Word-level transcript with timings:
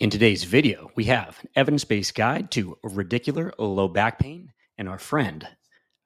In 0.00 0.08
today's 0.08 0.44
video, 0.44 0.90
we 0.96 1.04
have 1.04 1.38
an 1.42 1.50
evidence 1.54 1.84
based 1.84 2.14
guide 2.14 2.50
to 2.52 2.78
radicular 2.82 3.52
low 3.58 3.86
back 3.86 4.18
pain 4.18 4.50
and 4.78 4.88
our 4.88 4.98
friend, 4.98 5.46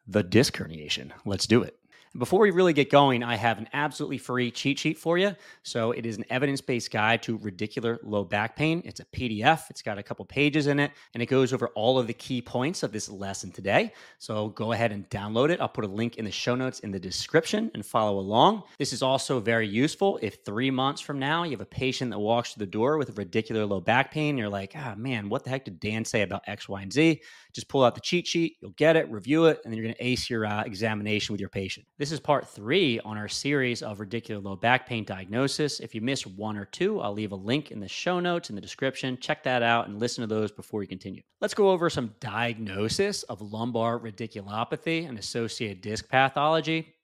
the 0.05 0.25
disc 0.25 0.57
herniation. 0.57 1.13
Let's 1.25 1.47
do 1.47 1.63
it. 1.63 1.77
Before 2.17 2.39
we 2.39 2.53
really 2.53 2.73
get 2.73 2.91
going, 2.91 3.25
I 3.25 3.35
have 3.35 3.59
an 3.59 3.69
absolutely 3.73 4.19
free 4.19 4.53
cheat 4.53 4.79
sheet 4.79 4.99
for 4.99 5.19
you. 5.19 5.35
So 5.65 5.91
it 5.91 6.07
is 6.07 6.17
an 6.17 6.25
evidence-based 6.31 6.93
guide 6.93 7.25
to 7.25 7.37
radicular 7.41 7.99
low 8.05 8.23
back 8.23 8.55
pain. 8.55 8.83
It's 8.85 9.01
a 9.01 9.05
PDF. 9.07 9.69
It's 9.69 9.83
got 9.83 9.99
a 9.99 10.03
couple 10.05 10.25
pages 10.25 10.69
in 10.69 10.79
it, 10.79 10.93
and 11.15 11.23
it 11.25 11.27
goes 11.27 11.53
over 11.53 11.67
all 11.71 11.99
of 11.99 12.07
the 12.07 12.15
key 12.15 12.41
points 12.41 12.85
of 12.85 12.93
this 12.93 13.09
lesson 13.09 13.51
today. 13.51 13.93
So 14.21 14.51
go 14.51 14.71
ahead 14.71 14.93
and 14.93 15.11
download 15.11 15.51
it. 15.51 15.61
I'll 15.61 15.69
put 15.69 15.85
a 15.85 15.89
link 15.89 16.15
in 16.15 16.25
the 16.25 16.31
show 16.31 16.55
notes 16.55 16.79
in 16.79 16.93
the 16.93 17.01
description 17.01 17.69
and 17.75 17.85
follow 17.85 18.21
along. 18.21 18.63
This 18.79 18.93
is 18.93 19.03
also 19.03 19.41
very 19.41 19.67
useful 19.67 20.21
if 20.23 20.39
three 20.45 20.71
months 20.71 21.01
from 21.01 21.19
now 21.19 21.43
you 21.43 21.51
have 21.51 21.61
a 21.63 21.67
patient 21.67 22.13
that 22.13 22.21
walks 22.21 22.53
through 22.55 22.65
the 22.65 22.71
door 22.71 22.97
with 22.97 23.13
radicular 23.17 23.69
low 23.69 23.81
back 23.81 24.13
pain. 24.13 24.39
You're 24.39 24.49
like, 24.49 24.73
ah, 24.77 24.93
oh, 24.93 24.97
man, 25.01 25.29
what 25.29 25.43
the 25.43 25.51
heck 25.51 25.65
did 25.65 25.81
Dan 25.81 26.05
say 26.05 26.23
about 26.23 26.43
X, 26.47 26.69
Y, 26.69 26.81
and 26.81 26.93
Z? 26.93 27.21
Just 27.53 27.69
pull 27.69 27.83
out 27.83 27.97
the 27.97 28.01
cheat 28.01 28.29
sheet. 28.29 28.57
You'll 28.63 28.71
get 28.73 28.95
it, 28.95 29.11
review 29.11 29.47
it, 29.47 29.59
and 29.65 29.73
then 29.73 29.79
you're 29.79 29.87
going 29.87 29.97
to 29.97 30.05
ace 30.05 30.31
your 30.31 30.47
uh, 30.47 30.63
examination 30.63 31.33
with 31.33 31.41
your 31.41 31.51
patient. 31.51 31.87
Is 32.13 32.21
part 32.21 32.49
three 32.49 32.99
on 33.01 33.17
our 33.17 33.29
series 33.29 33.83
of 33.83 33.99
radicular 33.99 34.43
low 34.43 34.57
back 34.57 34.87
pain 34.87 35.05
diagnosis. 35.05 35.81
If 35.81 35.95
you 35.95 36.01
miss 36.01 36.27
one 36.27 36.57
or 36.57 36.65
two, 36.65 37.01
I'll 37.01 37.13
leave 37.13 37.33
a 37.33 37.37
link 37.37 37.71
in 37.71 37.81
the 37.81 37.89
show 37.89 38.21
notes 38.21 38.51
in 38.51 38.57
the 38.57 38.61
description. 38.61 39.17
Check 39.19 39.43
that 39.45 39.63
out 39.63 39.89
and 39.89 40.01
listen 40.01 40.23
to 40.23 40.27
those 40.27 40.51
before 40.51 40.83
you 40.83 40.89
continue. 40.89 41.23
Let's 41.41 41.55
go 41.55 41.71
over 41.71 41.89
some 41.89 42.15
diagnosis 42.21 43.23
of 43.25 43.41
lumbar 43.41 43.99
radiculopathy 43.99 45.09
and 45.09 45.19
associated 45.19 45.83
disc 45.83 46.09
pathology. 46.09 46.95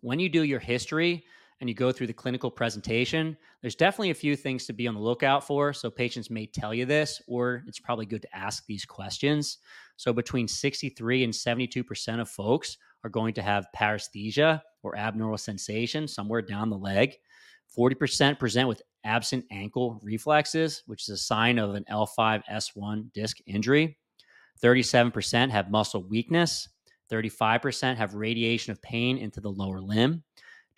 When 0.00 0.20
you 0.20 0.28
do 0.28 0.42
your 0.42 0.60
history, 0.60 1.24
and 1.60 1.68
you 1.68 1.74
go 1.74 1.92
through 1.92 2.06
the 2.06 2.12
clinical 2.12 2.50
presentation, 2.50 3.36
there's 3.60 3.74
definitely 3.74 4.10
a 4.10 4.14
few 4.14 4.34
things 4.34 4.64
to 4.66 4.72
be 4.72 4.88
on 4.88 4.94
the 4.94 5.00
lookout 5.00 5.46
for. 5.46 5.72
So 5.72 5.90
patients 5.90 6.30
may 6.30 6.46
tell 6.46 6.72
you 6.72 6.86
this, 6.86 7.20
or 7.28 7.62
it's 7.66 7.78
probably 7.78 8.06
good 8.06 8.22
to 8.22 8.36
ask 8.36 8.64
these 8.66 8.86
questions. 8.86 9.58
So 9.96 10.12
between 10.12 10.48
63 10.48 11.24
and 11.24 11.32
72% 11.32 12.20
of 12.20 12.30
folks 12.30 12.78
are 13.04 13.10
going 13.10 13.34
to 13.34 13.42
have 13.42 13.66
paresthesia 13.76 14.60
or 14.82 14.96
abnormal 14.96 15.38
sensation 15.38 16.08
somewhere 16.08 16.42
down 16.42 16.70
the 16.70 16.76
leg. 16.76 17.16
40% 17.76 18.38
present 18.38 18.68
with 18.68 18.82
absent 19.04 19.44
ankle 19.50 20.00
reflexes, 20.02 20.82
which 20.86 21.02
is 21.02 21.08
a 21.10 21.16
sign 21.16 21.58
of 21.58 21.74
an 21.74 21.84
L5S1 21.90 23.12
disc 23.12 23.38
injury. 23.46 23.96
37% 24.62 25.50
have 25.50 25.70
muscle 25.70 26.02
weakness. 26.08 26.68
35% 27.10 27.96
have 27.96 28.14
radiation 28.14 28.72
of 28.72 28.82
pain 28.82 29.18
into 29.18 29.40
the 29.40 29.50
lower 29.50 29.80
limb. 29.80 30.22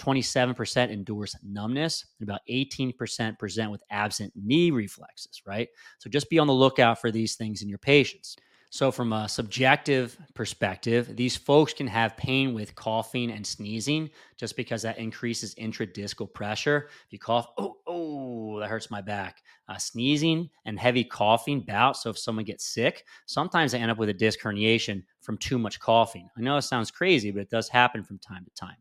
27% 0.00 0.90
endorse 0.90 1.36
numbness, 1.42 2.06
and 2.18 2.28
about 2.28 2.40
18% 2.50 3.38
present 3.38 3.70
with 3.70 3.82
absent 3.90 4.32
knee 4.34 4.70
reflexes, 4.70 5.42
right? 5.46 5.68
So 5.98 6.10
just 6.10 6.30
be 6.30 6.38
on 6.38 6.46
the 6.46 6.52
lookout 6.52 7.00
for 7.00 7.10
these 7.10 7.36
things 7.36 7.62
in 7.62 7.68
your 7.68 7.78
patients. 7.78 8.36
So, 8.72 8.90
from 8.90 9.12
a 9.12 9.28
subjective 9.28 10.16
perspective, 10.32 11.14
these 11.14 11.36
folks 11.36 11.74
can 11.74 11.86
have 11.88 12.16
pain 12.16 12.54
with 12.54 12.74
coughing 12.74 13.30
and 13.30 13.46
sneezing 13.46 14.08
just 14.38 14.56
because 14.56 14.80
that 14.80 14.96
increases 14.96 15.54
intradiscal 15.56 16.32
pressure. 16.32 16.88
If 17.06 17.12
you 17.12 17.18
cough, 17.18 17.48
oh, 17.58 17.76
oh, 17.86 18.60
that 18.60 18.70
hurts 18.70 18.90
my 18.90 19.02
back. 19.02 19.42
Uh, 19.68 19.76
sneezing 19.76 20.48
and 20.64 20.78
heavy 20.78 21.04
coughing 21.04 21.60
bouts. 21.60 22.02
So, 22.02 22.08
if 22.08 22.18
someone 22.18 22.46
gets 22.46 22.64
sick, 22.64 23.04
sometimes 23.26 23.72
they 23.72 23.78
end 23.78 23.90
up 23.90 23.98
with 23.98 24.08
a 24.08 24.14
disc 24.14 24.40
herniation 24.40 25.02
from 25.20 25.36
too 25.36 25.58
much 25.58 25.78
coughing. 25.78 26.30
I 26.38 26.40
know 26.40 26.56
it 26.56 26.62
sounds 26.62 26.90
crazy, 26.90 27.30
but 27.30 27.42
it 27.42 27.50
does 27.50 27.68
happen 27.68 28.02
from 28.02 28.20
time 28.20 28.46
to 28.46 28.50
time. 28.54 28.76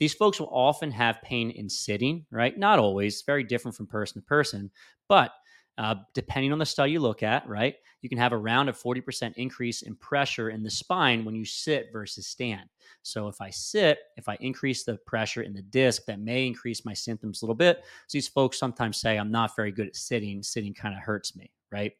These 0.00 0.14
folks 0.14 0.40
will 0.40 0.50
often 0.50 0.90
have 0.90 1.22
pain 1.22 1.52
in 1.52 1.68
sitting, 1.68 2.26
right? 2.32 2.58
Not 2.58 2.80
always, 2.80 3.22
very 3.22 3.44
different 3.44 3.76
from 3.76 3.86
person 3.86 4.20
to 4.20 4.26
person, 4.26 4.72
but 5.06 5.30
uh, 5.78 5.94
depending 6.12 6.52
on 6.52 6.58
the 6.58 6.66
study 6.66 6.92
you 6.92 7.00
look 7.00 7.22
at, 7.22 7.48
right, 7.48 7.76
you 8.02 8.08
can 8.08 8.18
have 8.18 8.32
around 8.32 8.68
a 8.68 8.72
40% 8.72 9.32
increase 9.36 9.82
in 9.82 9.94
pressure 9.96 10.50
in 10.50 10.62
the 10.62 10.70
spine 10.70 11.24
when 11.24 11.34
you 11.34 11.44
sit 11.44 11.90
versus 11.92 12.26
stand. 12.26 12.68
So 13.02 13.28
if 13.28 13.40
I 13.40 13.50
sit, 13.50 13.98
if 14.16 14.28
I 14.28 14.36
increase 14.40 14.84
the 14.84 14.96
pressure 15.06 15.42
in 15.42 15.52
the 15.52 15.62
disc, 15.62 16.04
that 16.06 16.20
may 16.20 16.46
increase 16.46 16.84
my 16.84 16.94
symptoms 16.94 17.42
a 17.42 17.44
little 17.44 17.54
bit. 17.54 17.78
So 18.08 18.16
these 18.16 18.28
folks 18.28 18.58
sometimes 18.58 19.00
say, 19.00 19.16
I'm 19.16 19.30
not 19.30 19.56
very 19.56 19.72
good 19.72 19.86
at 19.86 19.96
sitting. 19.96 20.42
Sitting 20.42 20.74
kind 20.74 20.94
of 20.94 21.00
hurts 21.00 21.36
me, 21.36 21.50
right? 21.70 21.92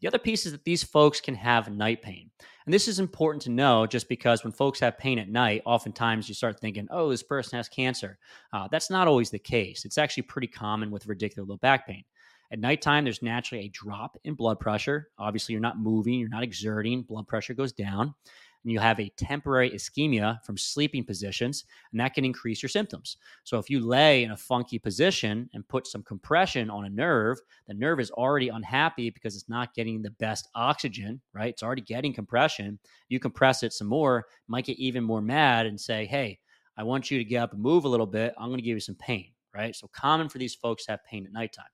The 0.00 0.08
other 0.08 0.18
piece 0.18 0.46
is 0.46 0.52
that 0.52 0.64
these 0.64 0.84
folks 0.84 1.20
can 1.20 1.34
have 1.34 1.70
night 1.70 2.02
pain. 2.02 2.30
And 2.66 2.72
this 2.72 2.86
is 2.86 2.98
important 2.98 3.42
to 3.42 3.50
know 3.50 3.86
just 3.86 4.08
because 4.08 4.44
when 4.44 4.52
folks 4.52 4.80
have 4.80 4.98
pain 4.98 5.18
at 5.18 5.28
night, 5.28 5.62
oftentimes 5.64 6.28
you 6.28 6.34
start 6.34 6.60
thinking, 6.60 6.86
oh, 6.90 7.10
this 7.10 7.22
person 7.22 7.56
has 7.56 7.68
cancer. 7.68 8.18
Uh, 8.52 8.68
that's 8.70 8.90
not 8.90 9.08
always 9.08 9.30
the 9.30 9.38
case. 9.38 9.84
It's 9.84 9.98
actually 9.98 10.24
pretty 10.24 10.46
common 10.46 10.90
with 10.90 11.06
radicular 11.06 11.48
low 11.48 11.56
back 11.56 11.86
pain. 11.86 12.04
At 12.52 12.58
nighttime, 12.58 13.04
there's 13.04 13.22
naturally 13.22 13.64
a 13.64 13.70
drop 13.70 14.16
in 14.24 14.34
blood 14.34 14.60
pressure. 14.60 15.08
Obviously, 15.18 15.52
you're 15.52 15.60
not 15.60 15.78
moving, 15.78 16.14
you're 16.14 16.28
not 16.28 16.42
exerting, 16.42 17.02
blood 17.02 17.26
pressure 17.26 17.54
goes 17.54 17.72
down. 17.72 18.14
And 18.62 18.72
you 18.72 18.78
have 18.78 18.98
a 18.98 19.10
temporary 19.10 19.70
ischemia 19.70 20.42
from 20.42 20.56
sleeping 20.56 21.04
positions, 21.04 21.64
and 21.92 22.00
that 22.00 22.14
can 22.14 22.24
increase 22.24 22.62
your 22.62 22.70
symptoms. 22.70 23.18
So, 23.44 23.58
if 23.58 23.68
you 23.68 23.80
lay 23.80 24.24
in 24.24 24.30
a 24.30 24.36
funky 24.36 24.78
position 24.78 25.50
and 25.52 25.68
put 25.68 25.86
some 25.86 26.02
compression 26.02 26.70
on 26.70 26.86
a 26.86 26.88
nerve, 26.88 27.38
the 27.66 27.74
nerve 27.74 28.00
is 28.00 28.10
already 28.10 28.48
unhappy 28.48 29.10
because 29.10 29.36
it's 29.36 29.50
not 29.50 29.74
getting 29.74 30.00
the 30.00 30.12
best 30.12 30.48
oxygen, 30.54 31.20
right? 31.34 31.50
It's 31.50 31.62
already 31.62 31.82
getting 31.82 32.14
compression. 32.14 32.78
You 33.08 33.20
compress 33.20 33.62
it 33.62 33.74
some 33.74 33.88
more, 33.88 34.24
might 34.48 34.64
get 34.64 34.78
even 34.78 35.04
more 35.04 35.20
mad 35.20 35.66
and 35.66 35.78
say, 35.78 36.06
Hey, 36.06 36.38
I 36.78 36.84
want 36.84 37.10
you 37.10 37.18
to 37.18 37.24
get 37.24 37.42
up 37.42 37.52
and 37.52 37.60
move 37.60 37.84
a 37.84 37.88
little 37.88 38.06
bit. 38.06 38.34
I'm 38.38 38.48
going 38.48 38.58
to 38.58 38.64
give 38.64 38.76
you 38.76 38.80
some 38.80 38.96
pain, 38.96 39.32
right? 39.54 39.76
So, 39.76 39.88
common 39.92 40.30
for 40.30 40.38
these 40.38 40.54
folks 40.54 40.86
to 40.86 40.92
have 40.92 41.04
pain 41.04 41.26
at 41.26 41.32
nighttime. 41.32 41.66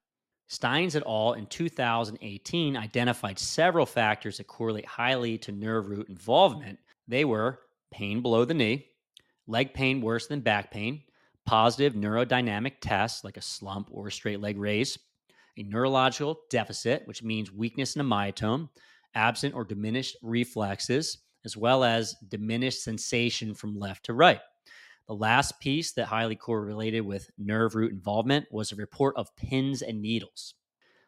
Stynes 0.50 0.96
et 0.96 1.04
al. 1.06 1.34
in 1.34 1.46
2018 1.46 2.76
identified 2.76 3.38
several 3.38 3.86
factors 3.86 4.38
that 4.38 4.48
correlate 4.48 4.84
highly 4.84 5.38
to 5.38 5.52
nerve 5.52 5.88
root 5.88 6.08
involvement. 6.08 6.78
They 7.06 7.24
were 7.24 7.60
pain 7.92 8.20
below 8.20 8.44
the 8.44 8.54
knee, 8.54 8.88
leg 9.46 9.72
pain 9.74 10.00
worse 10.00 10.26
than 10.26 10.40
back 10.40 10.72
pain, 10.72 11.02
positive 11.46 11.94
neurodynamic 11.94 12.74
tests 12.80 13.22
like 13.22 13.36
a 13.36 13.42
slump 13.42 13.90
or 13.92 14.08
a 14.08 14.12
straight 14.12 14.40
leg 14.40 14.58
raise, 14.58 14.98
a 15.56 15.62
neurological 15.62 16.40
deficit, 16.50 17.06
which 17.06 17.22
means 17.22 17.52
weakness 17.52 17.94
in 17.94 18.00
a 18.00 18.04
myotome, 18.04 18.68
absent 19.14 19.54
or 19.54 19.64
diminished 19.64 20.16
reflexes, 20.20 21.18
as 21.44 21.56
well 21.56 21.84
as 21.84 22.16
diminished 22.28 22.82
sensation 22.82 23.54
from 23.54 23.78
left 23.78 24.04
to 24.04 24.14
right. 24.14 24.40
The 25.08 25.14
last 25.14 25.58
piece 25.60 25.92
that 25.92 26.06
highly 26.06 26.36
correlated 26.36 27.04
with 27.04 27.30
nerve 27.36 27.74
root 27.74 27.92
involvement 27.92 28.46
was 28.50 28.70
a 28.70 28.76
report 28.76 29.16
of 29.16 29.34
pins 29.36 29.82
and 29.82 30.00
needles. 30.00 30.54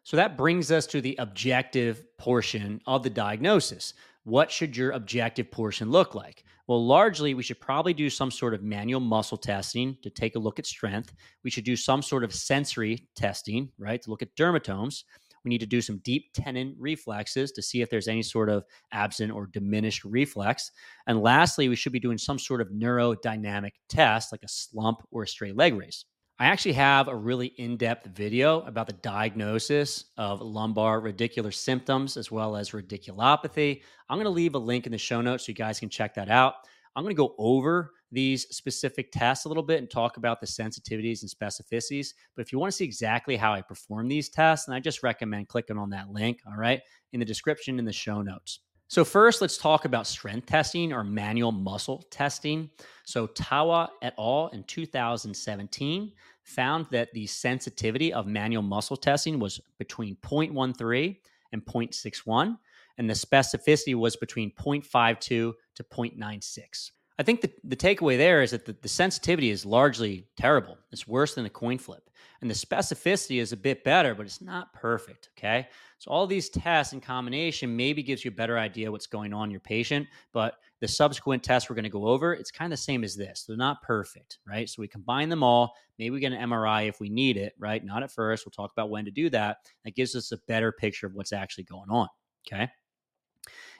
So 0.02 0.16
that 0.16 0.36
brings 0.36 0.72
us 0.72 0.86
to 0.88 1.00
the 1.00 1.16
objective 1.20 2.04
portion 2.18 2.80
of 2.86 3.04
the 3.04 3.10
diagnosis. 3.10 3.94
What 4.24 4.50
should 4.50 4.76
your 4.76 4.92
objective 4.92 5.50
portion 5.50 5.90
look 5.90 6.14
like? 6.14 6.44
Well, 6.66 6.84
largely, 6.84 7.34
we 7.34 7.42
should 7.42 7.60
probably 7.60 7.92
do 7.92 8.08
some 8.08 8.30
sort 8.30 8.54
of 8.54 8.62
manual 8.62 9.00
muscle 9.00 9.36
testing 9.36 9.96
to 10.02 10.10
take 10.10 10.36
a 10.36 10.40
look 10.40 10.58
at 10.58 10.66
strength. 10.66 11.12
We 11.44 11.50
should 11.50 11.64
do 11.64 11.76
some 11.76 12.02
sort 12.02 12.24
of 12.24 12.34
sensory 12.34 13.08
testing, 13.14 13.70
right, 13.78 14.00
to 14.02 14.10
look 14.10 14.22
at 14.22 14.34
dermatomes. 14.36 15.04
We 15.44 15.48
need 15.48 15.60
to 15.60 15.66
do 15.66 15.80
some 15.80 15.98
deep 15.98 16.32
tendon 16.34 16.74
reflexes 16.78 17.52
to 17.52 17.62
see 17.62 17.82
if 17.82 17.90
there's 17.90 18.08
any 18.08 18.22
sort 18.22 18.48
of 18.48 18.64
absent 18.92 19.32
or 19.32 19.46
diminished 19.46 20.04
reflex. 20.04 20.70
And 21.06 21.20
lastly, 21.20 21.68
we 21.68 21.76
should 21.76 21.92
be 21.92 22.00
doing 22.00 22.18
some 22.18 22.38
sort 22.38 22.60
of 22.60 22.68
neurodynamic 22.68 23.72
test 23.88 24.32
like 24.32 24.42
a 24.42 24.48
slump 24.48 25.02
or 25.10 25.24
a 25.24 25.28
straight 25.28 25.56
leg 25.56 25.74
raise. 25.74 26.04
I 26.38 26.46
actually 26.46 26.72
have 26.72 27.08
a 27.08 27.14
really 27.14 27.48
in 27.58 27.76
depth 27.76 28.06
video 28.16 28.62
about 28.62 28.88
the 28.88 28.94
diagnosis 28.94 30.06
of 30.16 30.40
lumbar 30.40 31.00
radicular 31.00 31.54
symptoms 31.54 32.16
as 32.16 32.32
well 32.32 32.56
as 32.56 32.70
radiculopathy. 32.70 33.82
I'm 34.08 34.16
going 34.16 34.24
to 34.24 34.30
leave 34.30 34.54
a 34.54 34.58
link 34.58 34.86
in 34.86 34.92
the 34.92 34.98
show 34.98 35.20
notes 35.20 35.46
so 35.46 35.50
you 35.50 35.54
guys 35.54 35.78
can 35.78 35.88
check 35.88 36.14
that 36.14 36.28
out. 36.28 36.54
I'm 36.94 37.04
going 37.04 37.14
to 37.14 37.20
go 37.20 37.34
over 37.38 37.92
these 38.10 38.46
specific 38.54 39.10
tests 39.10 39.46
a 39.46 39.48
little 39.48 39.62
bit 39.62 39.78
and 39.78 39.90
talk 39.90 40.18
about 40.18 40.40
the 40.40 40.46
sensitivities 40.46 41.22
and 41.22 41.30
specificities. 41.30 42.08
But 42.36 42.42
if 42.42 42.52
you 42.52 42.58
want 42.58 42.70
to 42.70 42.76
see 42.76 42.84
exactly 42.84 43.36
how 43.36 43.54
I 43.54 43.62
perform 43.62 44.08
these 44.08 44.28
tests, 44.28 44.66
then 44.66 44.76
I 44.76 44.80
just 44.80 45.02
recommend 45.02 45.48
clicking 45.48 45.78
on 45.78 45.90
that 45.90 46.10
link, 46.10 46.40
all 46.46 46.56
right, 46.56 46.80
in 47.12 47.20
the 47.20 47.26
description 47.26 47.78
in 47.78 47.84
the 47.84 47.92
show 47.92 48.20
notes. 48.20 48.60
So, 48.88 49.06
first, 49.06 49.40
let's 49.40 49.56
talk 49.56 49.86
about 49.86 50.06
strength 50.06 50.44
testing 50.44 50.92
or 50.92 51.02
manual 51.02 51.50
muscle 51.50 52.04
testing. 52.10 52.68
So, 53.04 53.26
Tawa 53.26 53.88
et 54.02 54.12
al. 54.18 54.48
in 54.48 54.64
2017 54.64 56.12
found 56.42 56.86
that 56.90 57.10
the 57.14 57.26
sensitivity 57.26 58.12
of 58.12 58.26
manual 58.26 58.62
muscle 58.62 58.98
testing 58.98 59.38
was 59.38 59.62
between 59.78 60.16
0.13 60.16 61.16
and 61.52 61.64
0.61 61.64 62.58
and 62.98 63.08
the 63.08 63.14
specificity 63.14 63.94
was 63.94 64.16
between 64.16 64.52
0.52 64.52 65.18
to 65.20 65.54
0.96. 65.78 66.90
I 67.18 67.22
think 67.22 67.42
the, 67.42 67.52
the 67.64 67.76
takeaway 67.76 68.16
there 68.16 68.42
is 68.42 68.52
that 68.52 68.64
the, 68.64 68.74
the 68.80 68.88
sensitivity 68.88 69.50
is 69.50 69.66
largely 69.66 70.26
terrible. 70.36 70.78
It's 70.90 71.06
worse 71.06 71.34
than 71.34 71.44
a 71.44 71.50
coin 71.50 71.78
flip. 71.78 72.10
And 72.40 72.50
the 72.50 72.54
specificity 72.54 73.40
is 73.40 73.52
a 73.52 73.56
bit 73.56 73.84
better, 73.84 74.14
but 74.14 74.26
it's 74.26 74.40
not 74.40 74.72
perfect. 74.72 75.28
Okay. 75.38 75.68
So 75.98 76.10
all 76.10 76.26
these 76.26 76.48
tests 76.48 76.92
in 76.92 77.00
combination 77.00 77.76
maybe 77.76 78.02
gives 78.02 78.24
you 78.24 78.30
a 78.30 78.34
better 78.34 78.58
idea 78.58 78.90
what's 78.90 79.06
going 79.06 79.32
on 79.32 79.44
in 79.44 79.50
your 79.52 79.60
patient, 79.60 80.08
but 80.32 80.54
the 80.80 80.88
subsequent 80.88 81.44
tests 81.44 81.70
we're 81.70 81.76
going 81.76 81.84
to 81.84 81.90
go 81.90 82.08
over, 82.08 82.32
it's 82.32 82.50
kind 82.50 82.72
of 82.72 82.78
the 82.78 82.82
same 82.82 83.04
as 83.04 83.14
this. 83.14 83.44
They're 83.46 83.56
not 83.56 83.82
perfect, 83.82 84.38
right? 84.44 84.68
So 84.68 84.82
we 84.82 84.88
combine 84.88 85.28
them 85.28 85.44
all. 85.44 85.74
Maybe 86.00 86.10
we 86.10 86.20
get 86.20 86.32
an 86.32 86.50
MRI 86.50 86.88
if 86.88 86.98
we 86.98 87.08
need 87.08 87.36
it, 87.36 87.52
right? 87.58 87.84
Not 87.84 88.02
at 88.02 88.10
first. 88.10 88.44
We'll 88.44 88.50
talk 88.50 88.72
about 88.72 88.90
when 88.90 89.04
to 89.04 89.12
do 89.12 89.30
that. 89.30 89.58
That 89.84 89.94
gives 89.94 90.16
us 90.16 90.32
a 90.32 90.38
better 90.48 90.72
picture 90.72 91.06
of 91.06 91.14
what's 91.14 91.32
actually 91.32 91.64
going 91.64 91.90
on. 91.90 92.08
Okay. 92.48 92.68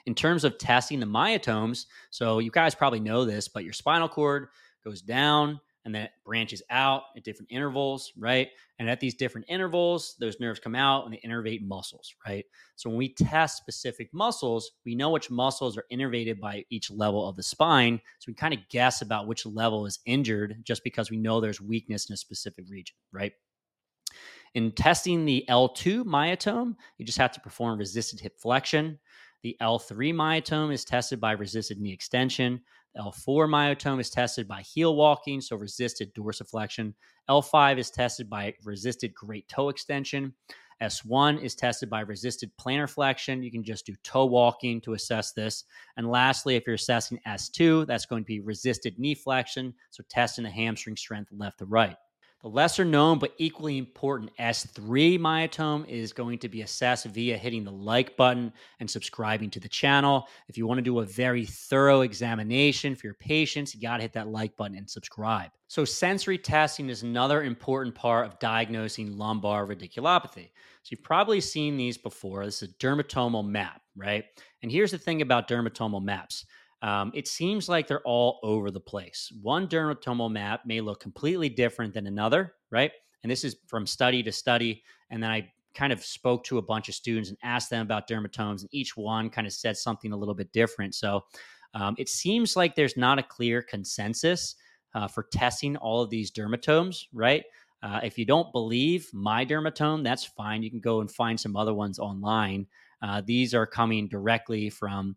In 0.05 0.15
terms 0.15 0.43
of 0.43 0.57
testing 0.57 0.99
the 0.99 1.05
myotomes, 1.05 1.85
so 2.09 2.39
you 2.39 2.51
guys 2.51 2.75
probably 2.75 2.99
know 2.99 3.23
this, 3.23 3.47
but 3.47 3.63
your 3.63 3.73
spinal 3.73 4.09
cord 4.09 4.47
goes 4.83 5.01
down 5.01 5.61
and 5.85 5.93
then 5.93 6.03
it 6.03 6.11
branches 6.25 6.61
out 6.69 7.03
at 7.15 7.23
different 7.23 7.51
intervals, 7.51 8.13
right? 8.17 8.49
And 8.79 8.89
at 8.89 8.99
these 8.99 9.15
different 9.15 9.47
intervals, 9.49 10.15
those 10.19 10.39
nerves 10.39 10.59
come 10.59 10.75
out 10.75 11.05
and 11.05 11.13
they 11.13 11.21
innervate 11.27 11.61
muscles, 11.61 12.15
right? 12.25 12.45
So 12.75 12.89
when 12.89 12.97
we 12.97 13.13
test 13.13 13.57
specific 13.57 14.09
muscles, 14.13 14.71
we 14.85 14.95
know 14.95 15.09
which 15.09 15.29
muscles 15.29 15.77
are 15.77 15.85
innervated 15.91 16.39
by 16.39 16.63
each 16.69 16.89
level 16.89 17.27
of 17.27 17.35
the 17.35 17.43
spine. 17.43 17.99
So 18.19 18.25
we 18.27 18.33
kind 18.33 18.53
of 18.53 18.61
guess 18.69 19.01
about 19.01 19.27
which 19.27 19.45
level 19.45 19.85
is 19.85 19.99
injured 20.05 20.57
just 20.63 20.83
because 20.83 21.11
we 21.11 21.17
know 21.17 21.41
there's 21.41 21.61
weakness 21.61 22.09
in 22.09 22.13
a 22.13 22.17
specific 22.17 22.65
region, 22.69 22.95
right? 23.11 23.33
In 24.53 24.71
testing 24.71 25.25
the 25.25 25.45
L2 25.49 26.03
myotome, 26.03 26.75
you 26.97 27.05
just 27.05 27.17
have 27.17 27.31
to 27.31 27.39
perform 27.39 27.79
resisted 27.79 28.19
hip 28.19 28.39
flexion. 28.39 28.99
The 29.43 29.57
L3 29.61 30.13
myotome 30.13 30.73
is 30.73 30.85
tested 30.85 31.19
by 31.19 31.33
resisted 31.33 31.79
knee 31.79 31.91
extension. 31.91 32.61
L4 32.97 33.49
myotome 33.49 33.99
is 33.99 34.09
tested 34.09 34.47
by 34.47 34.61
heel 34.61 34.95
walking, 34.95 35.41
so 35.41 35.57
resisted 35.57 36.13
dorsiflexion. 36.15 36.93
L5 37.29 37.77
is 37.77 37.91
tested 37.91 38.29
by 38.29 38.53
resisted 38.63 39.13
great 39.13 39.47
toe 39.49 39.67
extension. 39.69 40.33
S1 40.81 41.41
is 41.41 41.55
tested 41.55 41.89
by 41.89 42.01
resisted 42.01 42.51
plantar 42.59 42.89
flexion. 42.89 43.43
You 43.43 43.51
can 43.51 43.63
just 43.63 43.85
do 43.85 43.95
toe 44.03 44.25
walking 44.25 44.81
to 44.81 44.93
assess 44.93 45.31
this. 45.31 45.65
And 45.97 46.09
lastly, 46.09 46.55
if 46.55 46.63
you're 46.65 46.75
assessing 46.75 47.19
S2, 47.27 47.85
that's 47.85 48.05
going 48.05 48.23
to 48.23 48.27
be 48.27 48.39
resisted 48.39 48.97
knee 48.97 49.15
flexion, 49.15 49.73
so 49.91 50.03
testing 50.09 50.43
the 50.43 50.49
hamstring 50.49 50.95
strength 50.95 51.31
left 51.31 51.59
to 51.59 51.65
right. 51.65 51.97
The 52.43 52.49
lesser 52.49 52.83
known 52.83 53.19
but 53.19 53.33
equally 53.37 53.77
important 53.77 54.29
S3 54.37 55.17
myotome 55.17 55.87
is 55.87 56.11
going 56.11 56.39
to 56.39 56.49
be 56.49 56.61
assessed 56.61 57.05
via 57.05 57.37
hitting 57.37 57.63
the 57.63 57.71
like 57.71 58.17
button 58.17 58.51
and 58.81 58.89
subscribing 58.89 59.49
to 59.51 59.61
the 59.61 59.69
channel. 59.69 60.27
If 60.49 60.57
you 60.57 60.67
want 60.67 60.79
to 60.79 60.81
do 60.81 60.99
a 60.99 61.05
very 61.05 61.45
thorough 61.45 62.01
examination 62.01 62.95
for 62.95 63.07
your 63.07 63.13
patients, 63.13 63.73
you 63.73 63.79
got 63.79 63.97
to 63.97 64.01
hit 64.01 64.11
that 64.13 64.27
like 64.27 64.57
button 64.57 64.75
and 64.75 64.89
subscribe. 64.89 65.51
So, 65.69 65.85
sensory 65.85 66.37
testing 66.37 66.89
is 66.89 67.01
another 67.01 67.43
important 67.43 67.95
part 67.95 68.25
of 68.25 68.37
diagnosing 68.39 69.17
lumbar 69.17 69.65
radiculopathy. 69.65 70.51
So, 70.83 70.89
you've 70.89 71.01
probably 71.01 71.39
seen 71.39 71.77
these 71.77 71.97
before. 71.97 72.43
This 72.43 72.61
is 72.61 72.71
a 72.71 72.73
dermatomal 72.73 73.47
map, 73.47 73.81
right? 73.95 74.25
And 74.63 74.69
here's 74.69 74.91
the 74.91 74.97
thing 74.97 75.21
about 75.21 75.47
dermatomal 75.47 76.03
maps 76.03 76.45
um, 76.83 77.11
it 77.15 77.29
seems 77.29 77.69
like 77.69 77.87
they're 77.87 78.01
all 78.01 78.39
over 78.43 78.69
the 78.69 78.79
place. 78.79 79.31
One 79.41 79.67
dermatomal 79.67 80.29
map 80.29 80.65
may 80.65 80.81
look 80.81 80.99
completely 80.99 81.47
different 81.47 81.93
than 81.93 82.07
another, 82.07 82.53
right? 82.71 82.91
And 83.23 83.31
this 83.31 83.45
is 83.45 83.55
from 83.67 83.87
study 83.87 84.21
to 84.21 84.31
study. 84.33 84.83
And 85.09 85.23
then 85.23 85.31
I 85.31 85.49
kind 85.73 85.93
of 85.93 86.03
spoke 86.03 86.43
to 86.43 86.57
a 86.57 86.61
bunch 86.61 86.89
of 86.89 86.95
students 86.95 87.29
and 87.29 87.37
asked 87.41 87.69
them 87.69 87.81
about 87.81 88.07
dermatomes, 88.07 88.61
and 88.61 88.69
each 88.71 88.97
one 88.97 89.29
kind 89.29 89.47
of 89.47 89.53
said 89.53 89.77
something 89.77 90.11
a 90.11 90.17
little 90.17 90.35
bit 90.35 90.51
different. 90.51 90.93
So 90.93 91.23
um, 91.73 91.95
it 91.97 92.09
seems 92.09 92.57
like 92.57 92.75
there's 92.75 92.97
not 92.97 93.17
a 93.17 93.23
clear 93.23 93.61
consensus 93.61 94.55
uh, 94.93 95.07
for 95.07 95.23
testing 95.23 95.77
all 95.77 96.01
of 96.01 96.09
these 96.09 96.31
dermatomes, 96.31 97.05
right? 97.13 97.45
Uh, 97.81 98.01
if 98.03 98.17
you 98.17 98.25
don't 98.25 98.51
believe 98.51 99.09
my 99.13 99.45
dermatome, 99.45 100.03
that's 100.03 100.25
fine. 100.25 100.63
You 100.63 100.69
can 100.69 100.81
go 100.81 100.99
and 100.99 101.09
find 101.09 101.39
some 101.39 101.55
other 101.55 101.73
ones 101.73 101.97
online. 101.97 102.67
Uh, 103.01 103.21
these 103.25 103.53
are 103.53 103.65
coming 103.65 104.07
directly 104.07 104.69
from 104.69 105.15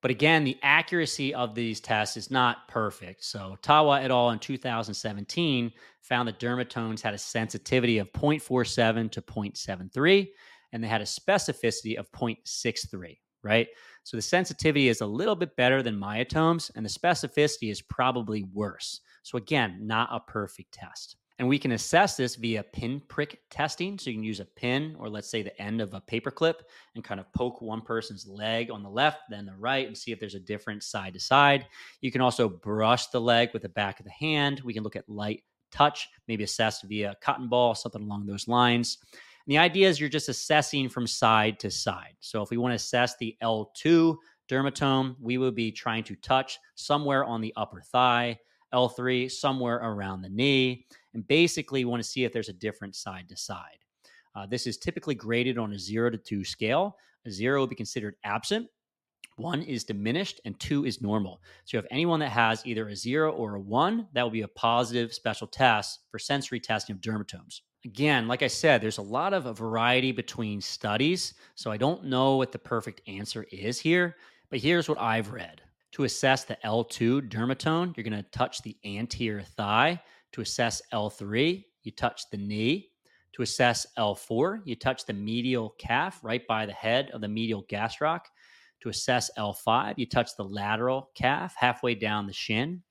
but 0.00 0.10
again, 0.10 0.44
the 0.44 0.58
accuracy 0.62 1.34
of 1.34 1.54
these 1.54 1.80
tests 1.80 2.16
is 2.16 2.30
not 2.30 2.68
perfect. 2.68 3.24
So 3.24 3.56
Tawa 3.62 4.02
et 4.02 4.10
al. 4.10 4.30
in 4.30 4.38
2017 4.38 5.72
found 6.02 6.28
that 6.28 6.38
dermatomes 6.38 7.00
had 7.00 7.14
a 7.14 7.18
sensitivity 7.18 7.98
of 7.98 8.12
0.47 8.12 9.10
to 9.10 9.22
0.73, 9.22 10.28
and 10.72 10.82
they 10.82 10.88
had 10.88 11.00
a 11.00 11.04
specificity 11.04 11.98
of 11.98 12.10
0.63, 12.12 13.18
right? 13.42 13.66
So 14.04 14.16
the 14.16 14.22
sensitivity 14.22 14.88
is 14.88 15.00
a 15.00 15.06
little 15.06 15.36
bit 15.36 15.56
better 15.56 15.82
than 15.82 15.98
myotomes, 15.98 16.70
and 16.76 16.84
the 16.84 16.90
specificity 16.90 17.70
is 17.70 17.82
probably 17.82 18.44
worse. 18.52 19.00
So 19.22 19.36
again, 19.36 19.78
not 19.82 20.08
a 20.12 20.20
perfect 20.20 20.72
test. 20.72 21.16
And 21.38 21.46
we 21.46 21.58
can 21.58 21.72
assess 21.72 22.16
this 22.16 22.34
via 22.34 22.64
pinprick 22.64 23.40
testing. 23.48 23.96
So 23.98 24.10
you 24.10 24.16
can 24.16 24.24
use 24.24 24.40
a 24.40 24.44
pin 24.44 24.96
or 24.98 25.08
let's 25.08 25.30
say 25.30 25.42
the 25.42 25.60
end 25.62 25.80
of 25.80 25.94
a 25.94 26.00
paperclip 26.00 26.54
and 26.94 27.04
kind 27.04 27.20
of 27.20 27.32
poke 27.32 27.62
one 27.62 27.80
person's 27.80 28.26
leg 28.26 28.70
on 28.70 28.82
the 28.82 28.90
left, 28.90 29.20
then 29.30 29.46
the 29.46 29.54
right, 29.54 29.86
and 29.86 29.96
see 29.96 30.10
if 30.10 30.18
there's 30.18 30.34
a 30.34 30.40
difference 30.40 30.86
side 30.86 31.14
to 31.14 31.20
side. 31.20 31.66
You 32.00 32.10
can 32.10 32.20
also 32.20 32.48
brush 32.48 33.06
the 33.06 33.20
leg 33.20 33.50
with 33.52 33.62
the 33.62 33.68
back 33.68 34.00
of 34.00 34.04
the 34.04 34.12
hand. 34.12 34.62
We 34.64 34.74
can 34.74 34.82
look 34.82 34.96
at 34.96 35.08
light 35.08 35.44
touch, 35.70 36.08
maybe 36.26 36.44
assessed 36.44 36.84
via 36.84 37.14
cotton 37.20 37.48
ball, 37.48 37.74
something 37.74 38.02
along 38.02 38.26
those 38.26 38.48
lines. 38.48 38.98
And 39.02 39.52
the 39.52 39.58
idea 39.58 39.88
is 39.88 40.00
you're 40.00 40.08
just 40.08 40.28
assessing 40.28 40.88
from 40.88 41.06
side 41.06 41.60
to 41.60 41.70
side. 41.70 42.16
So 42.20 42.42
if 42.42 42.50
we 42.50 42.56
want 42.56 42.72
to 42.72 42.76
assess 42.76 43.16
the 43.16 43.36
L2 43.42 44.16
dermatome, 44.50 45.14
we 45.20 45.38
would 45.38 45.54
be 45.54 45.70
trying 45.70 46.04
to 46.04 46.16
touch 46.16 46.58
somewhere 46.74 47.24
on 47.24 47.40
the 47.40 47.52
upper 47.56 47.80
thigh, 47.80 48.38
L3 48.74 49.30
somewhere 49.30 49.76
around 49.76 50.22
the 50.22 50.28
knee 50.28 50.86
and 51.18 51.26
basically 51.26 51.84
want 51.84 52.00
to 52.00 52.08
see 52.08 52.22
if 52.22 52.32
there's 52.32 52.48
a 52.48 52.52
difference 52.52 53.00
side 53.00 53.28
to 53.28 53.36
side. 53.36 53.84
Uh, 54.36 54.46
this 54.46 54.68
is 54.68 54.76
typically 54.76 55.16
graded 55.16 55.58
on 55.58 55.72
a 55.72 55.78
zero 55.78 56.10
to 56.10 56.16
two 56.16 56.44
scale. 56.44 56.96
A 57.26 57.30
zero 57.30 57.58
will 57.58 57.66
be 57.66 57.74
considered 57.74 58.14
absent, 58.22 58.68
one 59.34 59.62
is 59.62 59.82
diminished, 59.82 60.40
and 60.44 60.58
two 60.60 60.84
is 60.84 61.02
normal. 61.02 61.40
So 61.64 61.76
if 61.78 61.86
anyone 61.90 62.20
that 62.20 62.30
has 62.30 62.64
either 62.64 62.88
a 62.88 62.94
zero 62.94 63.32
or 63.32 63.56
a 63.56 63.60
one, 63.60 64.06
that 64.12 64.22
will 64.22 64.30
be 64.30 64.42
a 64.42 64.48
positive 64.48 65.12
special 65.12 65.48
test 65.48 66.00
for 66.10 66.20
sensory 66.20 66.60
testing 66.60 66.94
of 66.94 67.00
dermatomes. 67.00 67.62
Again, 67.84 68.28
like 68.28 68.44
I 68.44 68.48
said, 68.48 68.80
there's 68.80 68.98
a 68.98 69.02
lot 69.02 69.34
of 69.34 69.46
a 69.46 69.52
variety 69.52 70.12
between 70.12 70.60
studies. 70.60 71.34
So 71.56 71.72
I 71.72 71.76
don't 71.76 72.04
know 72.04 72.36
what 72.36 72.52
the 72.52 72.60
perfect 72.60 73.00
answer 73.08 73.44
is 73.50 73.80
here, 73.80 74.16
but 74.50 74.60
here's 74.60 74.88
what 74.88 75.00
I've 75.00 75.32
read. 75.32 75.62
To 75.92 76.04
assess 76.04 76.44
the 76.44 76.58
L2 76.64 77.28
dermatome, 77.28 77.96
you're 77.96 78.04
going 78.04 78.22
to 78.22 78.30
touch 78.30 78.62
the 78.62 78.76
anterior 78.84 79.42
thigh. 79.42 80.00
To 80.32 80.40
assess 80.40 80.82
L3, 80.92 81.64
you 81.82 81.92
touch 81.92 82.28
the 82.30 82.36
knee. 82.36 82.90
To 83.32 83.42
assess 83.42 83.86
L4, 83.96 84.60
you 84.64 84.74
touch 84.74 85.06
the 85.06 85.12
medial 85.12 85.74
calf 85.78 86.20
right 86.22 86.46
by 86.46 86.66
the 86.66 86.72
head 86.72 87.10
of 87.12 87.20
the 87.20 87.28
medial 87.28 87.64
gastroc. 87.64 88.20
To 88.80 88.88
assess 88.88 89.30
L5, 89.38 89.94
you 89.96 90.06
touch 90.06 90.36
the 90.36 90.44
lateral 90.44 91.10
calf 91.14 91.54
halfway 91.56 91.94
down 91.94 92.26
the 92.26 92.32
shin. 92.32 92.82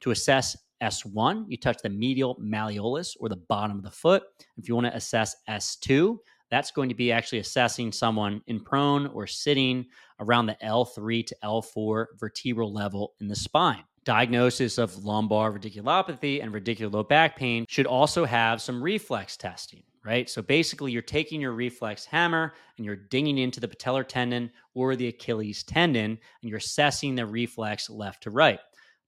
To 0.00 0.10
assess 0.10 0.56
S1, 0.82 1.46
you 1.48 1.56
touch 1.56 1.78
the 1.82 1.88
medial 1.88 2.36
malleolus 2.36 3.16
or 3.18 3.28
the 3.28 3.42
bottom 3.48 3.78
of 3.78 3.82
the 3.82 3.90
foot. 3.90 4.24
If 4.56 4.68
you 4.68 4.74
want 4.74 4.86
to 4.86 4.96
assess 4.96 5.36
S2, 5.48 6.18
that's 6.50 6.70
going 6.70 6.88
to 6.88 6.94
be 6.94 7.10
actually 7.10 7.38
assessing 7.38 7.92
someone 7.92 8.42
in 8.46 8.60
prone 8.60 9.06
or 9.08 9.26
sitting 9.26 9.86
around 10.20 10.46
the 10.46 10.56
L3 10.62 11.26
to 11.26 11.36
L4 11.42 12.06
vertebral 12.18 12.72
level 12.72 13.14
in 13.20 13.28
the 13.28 13.36
spine 13.36 13.84
diagnosis 14.06 14.78
of 14.78 15.04
lumbar 15.04 15.52
radiculopathy 15.52 16.42
and 16.42 16.54
radicular 16.54 16.92
low 16.92 17.02
back 17.02 17.36
pain 17.36 17.66
should 17.68 17.86
also 17.86 18.24
have 18.24 18.62
some 18.62 18.80
reflex 18.82 19.36
testing, 19.36 19.82
right? 20.04 20.30
So 20.30 20.40
basically, 20.40 20.92
you're 20.92 21.02
taking 21.02 21.40
your 21.40 21.52
reflex 21.52 22.06
hammer 22.06 22.54
and 22.76 22.86
you're 22.86 22.94
dinging 22.96 23.36
into 23.36 23.58
the 23.58 23.66
patellar 23.66 24.06
tendon 24.06 24.50
or 24.74 24.94
the 24.94 25.08
Achilles 25.08 25.64
tendon, 25.64 26.12
and 26.12 26.18
you're 26.48 26.58
assessing 26.58 27.16
the 27.16 27.26
reflex 27.26 27.90
left 27.90 28.22
to 28.22 28.30
right. 28.30 28.60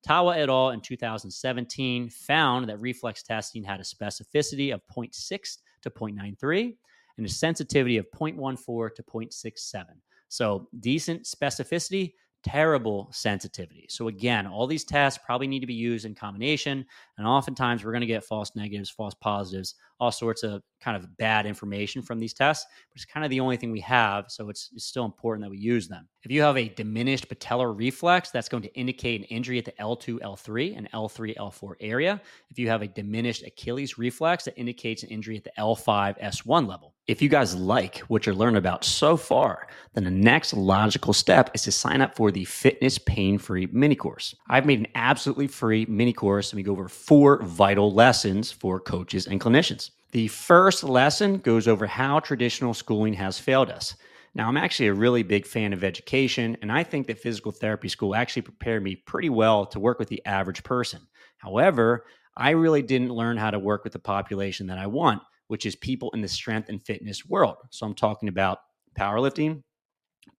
Tawa 0.07 0.37
et 0.37 0.49
al. 0.49 0.71
in 0.71 0.81
2017 0.81 2.11
found 2.11 2.69
that 2.69 2.81
reflex 2.81 3.23
testing 3.23 3.63
had 3.63 3.81
a 3.81 3.85
specificity 3.85 4.75
of 4.75 4.81
0.6 4.95 5.59
to 5.83 5.91
0.93 5.91 6.77
and 7.17 7.27
a 7.27 7.29
sensitivity 7.29 7.99
of 7.99 8.07
0.14 8.11 8.95
to 8.95 9.03
0.67. 9.03 9.85
So 10.29 10.69
decent 10.81 11.25
specificity, 11.25 12.15
terrible 12.43 13.09
sensitivity. 13.13 13.87
So 13.89 14.09
again, 14.09 14.47
all 14.47 14.67
these 14.67 14.85
tests 14.85 15.19
probably 15.25 15.47
need 15.47 15.61
to 15.61 15.67
be 15.67 15.75
used 15.75 16.05
in 16.05 16.15
combination, 16.15 16.85
and 17.17 17.27
oftentimes 17.27 17.85
we're 17.85 17.93
going 17.93 18.03
to 18.03 18.07
get 18.07 18.25
false 18.25 18.55
negatives, 18.55 18.91
false 18.91 19.15
positives, 19.15 19.75
all 20.01 20.13
sorts 20.13 20.43
of 20.43 20.63
kind 20.81 20.97
of 20.97 21.17
bad 21.17 21.47
information 21.47 22.03
from 22.03 22.19
these 22.19 22.33
tests, 22.33 22.67
but 22.91 22.97
it's 22.97 23.05
kind 23.05 23.25
of 23.25 23.31
the 23.31 23.41
only 23.41 23.57
thing 23.57 23.73
we 23.73 23.81
have. 23.81 24.27
So 24.29 24.49
it's, 24.49 24.71
it's 24.75 24.85
still 24.85 25.05
important 25.05 25.45
that 25.45 25.51
we 25.51 25.59
use 25.59 25.89
them. 25.89 26.09
If 26.23 26.31
you 26.31 26.43
have 26.43 26.57
a 26.57 26.69
diminished 26.69 27.29
patellar 27.29 27.77
reflex, 27.77 28.31
that's 28.31 28.49
going 28.49 28.63
to 28.63 28.75
indicate 28.75 29.21
an 29.21 29.27
injury 29.27 29.59
at 29.59 29.65
the 29.65 29.73
L2, 29.73 30.21
L3, 30.21 30.77
and 30.77 30.91
L3, 30.93 31.37
L4 31.37 31.75
area. 31.81 32.21
If 32.51 32.59
you 32.59 32.69
have 32.69 32.83
a 32.83 32.89
diminished 32.89 33.45
Achilles 33.45 33.99
reflex, 33.99 34.45
that 34.45 34.59
indicates 34.59 35.03
an 35.03 35.09
injury 35.11 35.37
at 35.37 35.45
the 35.45 35.53
L5, 35.59 36.21
S1 36.23 36.69
level. 36.69 36.95
If 37.09 37.23
you 37.23 37.31
guys 37.31 37.57
like 37.57 38.01
what 38.01 38.27
you're 38.27 38.35
learning 38.35 38.59
about 38.59 38.85
so 38.85 39.17
far, 39.17 39.69
then 39.95 40.05
the 40.05 40.11
next 40.11 40.53
logical 40.53 41.15
step 41.15 41.51
is 41.55 41.63
to 41.63 41.73
sign 41.73 42.03
up 42.03 42.15
for 42.15 42.31
the 42.31 42.45
Fitness 42.45 42.99
Pain 42.99 43.39
Free 43.39 43.67
mini 43.73 43.95
course. 43.95 44.35
I've 44.51 44.67
made 44.67 44.81
an 44.81 44.89
absolutely 44.95 45.47
free 45.47 45.87
mini 45.87 46.13
course 46.13 46.53
and 46.53 46.59
we 46.59 46.63
go 46.63 46.73
over 46.73 46.87
four 46.87 47.43
vital 47.43 47.95
lessons 47.95 48.53
for 48.53 48.79
coaches 48.79 49.27
and 49.27 49.41
clinicians. 49.41 49.89
The 50.11 50.29
first 50.29 50.85
lesson 50.85 51.39
goes 51.39 51.67
over 51.67 51.87
how 51.87 52.21
traditional 52.21 52.75
schooling 52.75 53.15
has 53.15 53.39
failed 53.39 53.71
us. 53.71 53.97
Now, 54.35 54.47
I'm 54.47 54.59
actually 54.59 54.89
a 54.89 54.95
really 54.95 55.23
big 55.23 55.47
fan 55.47 55.73
of 55.73 55.85
education, 55.85 56.59
and 56.61 56.71
I 56.71 56.83
think 56.83 57.07
that 57.07 57.19
physical 57.19 57.53
therapy 57.53 57.89
school 57.89 58.15
actually 58.15 58.43
prepared 58.43 58.83
me 58.83 58.97
pretty 58.97 59.31
well 59.31 59.65
to 59.65 59.81
work 59.81 59.99
with 59.99 60.09
the 60.09 60.25
average 60.27 60.63
person. 60.63 61.01
However, 61.39 62.05
I 62.37 62.51
really 62.51 62.83
didn't 62.83 63.09
learn 63.09 63.39
how 63.39 63.51
to 63.51 63.59
work 63.59 63.83
with 63.83 63.95
the 63.95 63.99
population 63.99 64.67
that 64.67 64.77
I 64.77 64.87
want, 64.87 65.23
which 65.49 65.67
is 65.67 65.77
people 65.77 66.11
in 66.13 66.21
the 66.21 66.29
strength 66.29 66.69
and 66.69 66.83
fitness 66.83 67.27
world. 67.27 67.57
So 67.71 67.85
I'm 67.87 67.95
talking 67.95 68.29
about 68.29 68.61
powerlifting, 68.99 69.63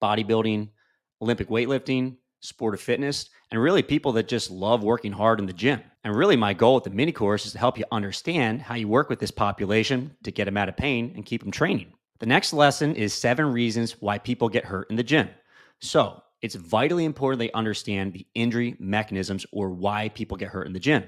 bodybuilding, 0.01 0.69
Olympic 1.21 1.49
weightlifting, 1.49 2.15
sport 2.41 2.73
of 2.73 2.81
fitness, 2.81 3.29
and 3.51 3.61
really 3.61 3.83
people 3.83 4.11
that 4.13 4.27
just 4.27 4.49
love 4.49 4.83
working 4.83 5.11
hard 5.11 5.39
in 5.39 5.45
the 5.45 5.53
gym. 5.53 5.81
And 6.03 6.15
really, 6.15 6.37
my 6.37 6.53
goal 6.53 6.75
with 6.75 6.85
the 6.85 6.89
mini 6.91 7.11
course 7.11 7.45
is 7.45 7.51
to 7.51 7.59
help 7.59 7.77
you 7.77 7.83
understand 7.91 8.61
how 8.61 8.75
you 8.75 8.87
work 8.87 9.09
with 9.09 9.19
this 9.19 9.31
population 9.31 10.15
to 10.23 10.31
get 10.31 10.45
them 10.45 10.57
out 10.57 10.69
of 10.69 10.77
pain 10.77 11.11
and 11.15 11.25
keep 11.25 11.41
them 11.41 11.51
training. 11.51 11.91
The 12.19 12.25
next 12.25 12.53
lesson 12.53 12.95
is 12.95 13.13
seven 13.13 13.51
reasons 13.51 13.93
why 13.99 14.17
people 14.17 14.49
get 14.49 14.65
hurt 14.65 14.89
in 14.89 14.95
the 14.95 15.03
gym. 15.03 15.29
So, 15.81 16.21
it's 16.41 16.55
vitally 16.55 17.03
important 17.03 17.39
they 17.39 17.51
understand 17.51 18.13
the 18.13 18.25
injury 18.33 18.77
mechanisms 18.79 19.45
or 19.51 19.71
why 19.71 20.09
people 20.09 20.37
get 20.37 20.49
hurt 20.49 20.67
in 20.67 20.73
the 20.73 20.79
gym. 20.79 21.03